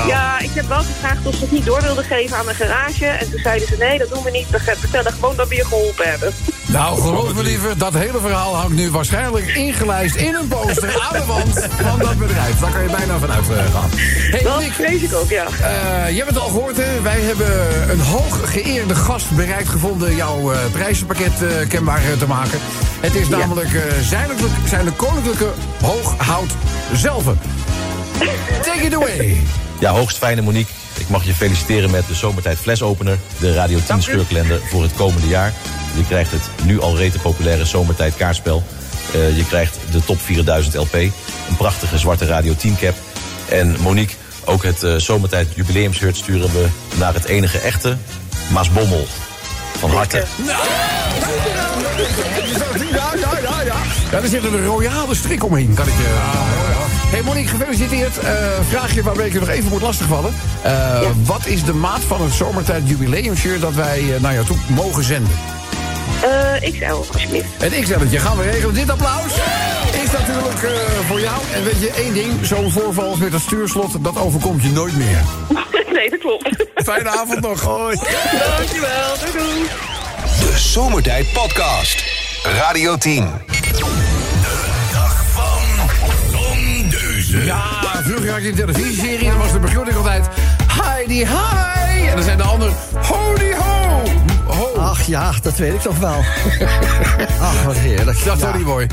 [0.08, 3.06] Ja, ik heb wel gevraagd of ze het niet door wilden geven aan de garage.
[3.06, 4.50] En toen zeiden ze, nee, dat doen we niet.
[4.50, 6.34] We vertellen gewoon dat we je geholpen hebben.
[6.72, 11.20] Nou, geloof me liever, dat hele verhaal hangt nu waarschijnlijk ingelijst in een poster aan
[11.20, 12.60] de wand van dat bedrijf.
[12.60, 13.90] Daar kan je bijna vanuit eh, gaan.
[13.92, 15.46] Hey, Dat Monique, vrees ik ook, ja.
[15.46, 17.02] eh, je hebt het al gehoord, hè?
[17.02, 22.60] Wij hebben een hoog geëerde gast bereikt gevonden jouw eh, prijzenpakket eh, kenbaar te maken.
[23.00, 24.30] Het is namelijk eh zijn,
[24.66, 26.52] zijn de koninklijke hooghout
[26.94, 27.24] zelf.
[28.66, 29.38] Take it away.
[29.80, 30.81] Ja, hoogst fijne Monique.
[31.02, 33.18] Ik mag je feliciteren met de Zomertijd Flesopener.
[33.40, 35.54] De Radio 10 scheurkalender voor het komende jaar.
[35.96, 38.64] Je krijgt het nu al rete populaire Zomertijd kaartspel.
[39.14, 40.94] Eh, je krijgt de Top 4000 LP.
[40.94, 42.96] Een prachtige zwarte Radio 10 cap.
[43.50, 47.98] En Monique, ook het eh, Zomertijd jubileumshirt sturen we naar het enige echte
[48.52, 49.08] Maas Bommel.
[49.78, 50.24] Van harte.
[50.46, 50.60] Ja,
[53.16, 53.76] ja, ja, ja.
[54.12, 56.81] Ja, er zit een royale strik omheen, kan ik je...
[57.12, 58.18] Hey Monique, gefeliciteerd.
[58.18, 58.34] Eh
[58.70, 60.34] vraag je waarmee ik je nog even moet lastigvallen.
[60.64, 64.58] Eh Wat is de maat van het zomertijd jubileumshirt dat wij eh, naar jou toe
[64.68, 65.32] mogen zenden?
[66.22, 67.46] Eh, XL, alsjeblieft.
[67.58, 68.74] Het XL'tje gaan we regelen.
[68.74, 69.34] Dit applaus
[70.04, 70.72] is natuurlijk eh,
[71.08, 71.42] voor jou.
[71.54, 72.46] En weet je, één ding.
[72.46, 75.22] Zo'n voorval als met het stuurslot, dat overkomt je nooit meer.
[75.96, 76.66] nee, dat klopt.
[76.76, 77.62] Fijne avond nog.
[77.62, 77.96] Hoi.
[78.58, 79.68] Dankjewel, doei doei.
[80.40, 82.04] De Zomertijd Podcast.
[82.44, 83.51] Radio 10.
[87.32, 89.30] Ja, vroeger had je een televisieserie.
[89.30, 90.28] Dan was de begroeting altijd
[90.68, 92.08] Heidi Hi.
[92.08, 93.50] En dan zijn de anderen Hody Ho.
[93.50, 93.51] Ho.
[94.92, 96.16] Ach ja, dat weet ik toch wel.
[97.42, 98.18] Ach, wat heerlijk.
[98.18, 98.36] Ja.
[98.36, 98.88] toch niet mooi?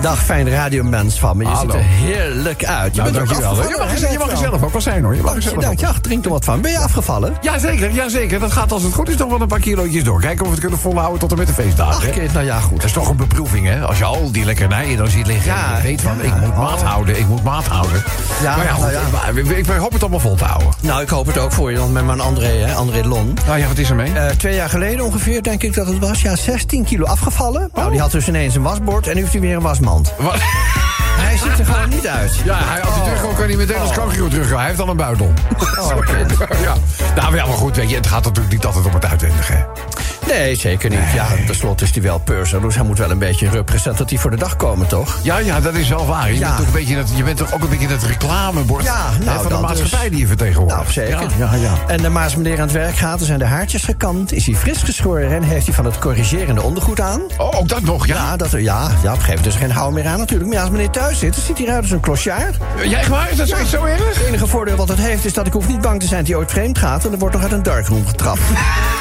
[0.00, 1.44] Dag, fijn radiomens van me.
[1.44, 1.70] Je Hallo.
[1.70, 2.94] ziet er heerlijk uit.
[2.94, 3.54] Je Nou, bent dankjewel.
[3.68, 5.14] Je mag, er- je mag zelf ook wel zijn hoor.
[5.14, 5.86] Je mag Dank je.
[5.86, 6.60] Ja, drink er wat van.
[6.60, 7.36] Ben je afgevallen?
[7.40, 8.38] Jazeker, jazeker.
[8.40, 10.20] Dat gaat als het goed is nog wel een paar kilootjes door.
[10.20, 12.10] Kijken of we het kunnen volhouden tot en met de feestdagen.
[12.26, 12.76] Ach, nou ja, goed.
[12.76, 13.80] Dat is toch een beproeving, hè?
[13.80, 15.46] Als je al die lekkernijen dan ziet liggen.
[15.52, 18.02] Ja, en je weet van, ik moet maat houden, ik moet maat houden.
[18.42, 20.68] Ja, maar ja, goed, nou ik, ik, ik hoop het allemaal vol te houden.
[20.80, 23.36] Nou, ik hoop het ook voor je, want met mijn André, hè, André Lon.
[23.46, 24.12] Nou ja, wat is er mee?
[24.12, 26.22] Eh, twee jaar geleden ongeveer, denk ik dat het was.
[26.22, 27.70] Ja, 16 kilo afgevallen.
[27.74, 30.14] Nou, die had dus ineens een wasbord en nu heeft hij weer een wasmand.
[30.18, 30.36] Wat?
[31.18, 32.36] Hij ziet er gewoon niet uit.
[32.44, 34.58] Ja, hij, als hij terugkomt kan hij meteen als kampioen teruggaan.
[34.58, 35.32] Hij heeft al een buidel.
[35.78, 36.32] Oh, kind.
[36.66, 36.74] ja.
[37.16, 39.66] Nou ja, maar goed, weet je, het gaat natuurlijk niet altijd om het uitwendige.
[40.28, 40.98] Nee, zeker niet.
[41.14, 44.36] Ja, tenslotte is hij wel purser, dus hij moet wel een beetje representatief voor de
[44.36, 45.18] dag komen, toch?
[45.22, 46.32] Ja, ja, dat is wel waar.
[46.32, 46.46] Je, Ja.
[46.46, 49.24] bent, toch een beetje dat, je bent toch ook een beetje dat reclamebord Ja, hè,
[49.24, 50.10] nou, van de dat maatschappij dus.
[50.10, 50.80] die je vertegenwoordigt.
[50.80, 51.20] Nou, zeker.
[51.38, 51.72] Ja, ja, ja.
[51.86, 54.54] En de maas meneer aan het werk gaat, er zijn de haartjes gekant, is hij
[54.54, 57.20] fris geschoren en heeft hij van het corrigerende ondergoed aan.
[57.36, 58.14] Oh, ook dat nog, ja?
[58.16, 60.46] Ja, dat, ja, ja op een gegeven moment is er geen hou meer aan natuurlijk.
[60.48, 62.56] Maar ja, als meneer thuis zit, dan ziet hij eruit als een klosjaard.
[62.84, 63.30] Ja, echt waar?
[63.30, 63.98] Is dat zo- zo erg?
[64.16, 66.28] Het enige voordeel wat het heeft is dat ik hoef niet bang te zijn dat
[66.28, 67.04] hij ooit vreemd gaat.
[67.04, 68.40] En er wordt nog uit een darkroom getrapt.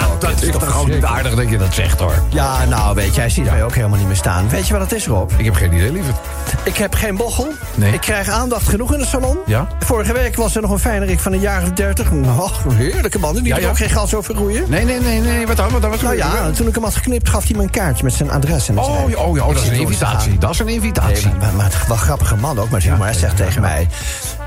[0.00, 2.22] nou, dat is toch gewoon niet aardig dat je dat zegt, hoor.
[2.28, 4.48] Ja, nou weet je, hij ziet mij ook helemaal niet meer staan.
[4.48, 5.30] Weet je wat het is, Rob?
[5.36, 6.14] Ik heb geen idee, liever.
[6.62, 7.52] Ik heb geen bochel.
[7.74, 7.92] Nee.
[7.92, 9.38] Ik krijg aandacht genoeg in het salon.
[9.46, 9.66] Ja?
[9.78, 12.10] Vorige week was er nog een fijnerik van een jaar of dertig.
[12.10, 13.34] Oh, een heerlijke man.
[13.34, 13.68] Die Ja, ja.
[13.68, 14.64] ook geen gas over roeien.
[14.68, 15.46] Nee, nee, nee, nee.
[15.46, 15.70] Wat dan?
[15.70, 15.90] Wat dan?
[15.90, 18.30] Wat Nou ja, toen ik hem had geknipt, gaf hij me een kaartje met zijn
[18.30, 18.68] adres.
[18.68, 20.30] En Oh, oh, ja, oh, dat is "Ik een invitatie.
[20.30, 21.26] gaan." Dat is een invitatie.
[21.26, 23.88] Nee, maar, maar het wel grappige man ook, maar zeg maar, hij zegt tegen mij...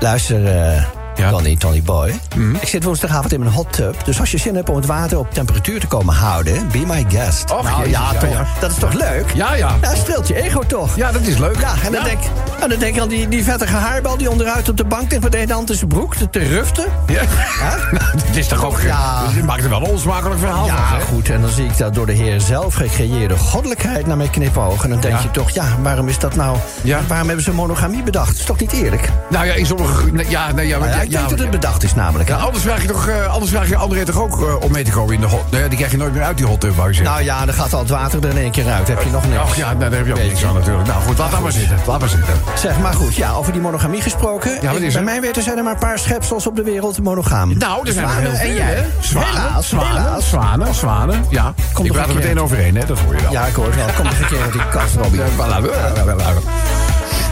[0.00, 0.82] Luister, eh
[1.20, 1.30] Ja.
[1.30, 2.14] Tony, Tony Boy.
[2.60, 4.04] Ik zit woensdagavond in mijn hot tub.
[4.04, 6.68] Dus als je zin hebt om het water op temperatuur te komen houden...
[6.72, 7.50] be my guest.
[7.50, 8.58] Och, nou jezus, ja, toch.
[8.60, 9.32] Dat is toch leuk?
[9.34, 9.76] Ja, ja.
[9.82, 10.96] Ja, streelt je ego toch?
[10.96, 11.60] Ja, dat is leuk.
[11.60, 12.04] Ja, en dan.
[12.04, 12.20] Denk,
[12.62, 15.22] en dan denk ik aan die, die vettige haarbal die onderuit op de bank ligt...
[15.22, 16.84] met de ene hand in zijn broek, te, te ruften.
[17.06, 17.22] Ja.
[17.90, 18.80] Nou, dit is toch ook...
[18.80, 19.22] Ja.
[19.44, 21.28] Maakt er wel een onsmakelijk verhaal van, Ja, goed.
[21.30, 24.84] En dan zie ik dat door de Heer zelf gecreëerde goddelijkheid naar mijn knipogen.
[24.84, 25.20] En dan denk Ja.
[25.22, 26.56] je toch, ja, waarom is dat nou...
[26.82, 27.00] Ja.
[27.08, 28.26] Waarom hebben ze monogamie bedacht?
[28.28, 29.08] Dat is toch niet eerlijk?
[29.30, 30.12] Nou ja, in sommige...
[30.12, 32.30] nee, Ja, nee, ja, maar, Nou ja, ik denk dat het bedacht is namelijk.
[32.30, 33.08] anders vraag je toch...
[33.08, 35.50] eh, anders vraag je André toch ook eh, om mee te komen in de hot...
[35.50, 37.02] Nee, die krijg je nooit meer uit die hot tub, wou.
[37.02, 38.88] Nou ja, dan gaat al het water er in één keer uit.
[38.88, 39.40] Heb je nog niks.
[39.40, 40.86] Ach ja, nou, daar heb je ook niks aan natuurlijk.
[40.88, 41.76] Nou goed, laat dat maar zitten.
[41.86, 42.34] Laat maar zitten.
[42.54, 44.50] Zeg maar goed, ja, over die monogamie gesproken.
[44.62, 45.08] Ja, wat Ik- is bij er?
[45.08, 47.58] mij weten zijn er maar een paar schepsels op de wereld monogaam.
[47.58, 48.86] Nou, er zijn er heel veel, en jij.
[49.00, 51.24] Zwanen, Helaas, zwanen, zwanen, zwanen.
[51.30, 52.86] Ja, ik praat er meteen overheen, hè?
[52.86, 53.32] Dat hoor je wel.
[53.32, 53.86] Ja, ik hoor het wel.
[53.96, 55.20] Kom nog een keer uit die kast, Robbie.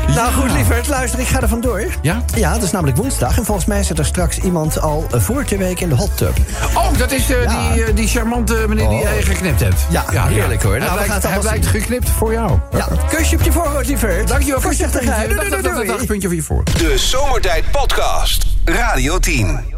[0.09, 0.15] Ja.
[0.15, 1.85] Nou goed, lieverd, luister, ik ga er vandoor.
[2.03, 2.23] Ja?
[2.35, 3.39] Ja, het is namelijk woensdag.
[3.39, 6.17] En volgens mij zit er straks iemand al eh, voor twee weken in de hot
[6.17, 6.37] tub.
[6.75, 7.73] Oh, dat is eh, Ja.
[7.73, 9.03] die, eh, die charmante meneer die Oh.
[9.03, 9.81] jij geknipt hebt.
[9.91, 10.79] Ja, heerlijk, hoor.
[10.79, 11.09] Nou, hij
[11.43, 12.59] lijkt, hij geknipt voor jou.
[12.71, 14.29] Ja, kusje op je voorhoofd, lieverd.
[14.29, 14.61] Dankjewel.
[14.61, 15.31] Voorzichtigheid.
[15.31, 15.87] Doei, doei, doei.
[15.87, 16.65] dag, puntje voor je voor.
[16.65, 18.47] De Zomertijd Podcast.
[18.65, 19.78] Radio 10.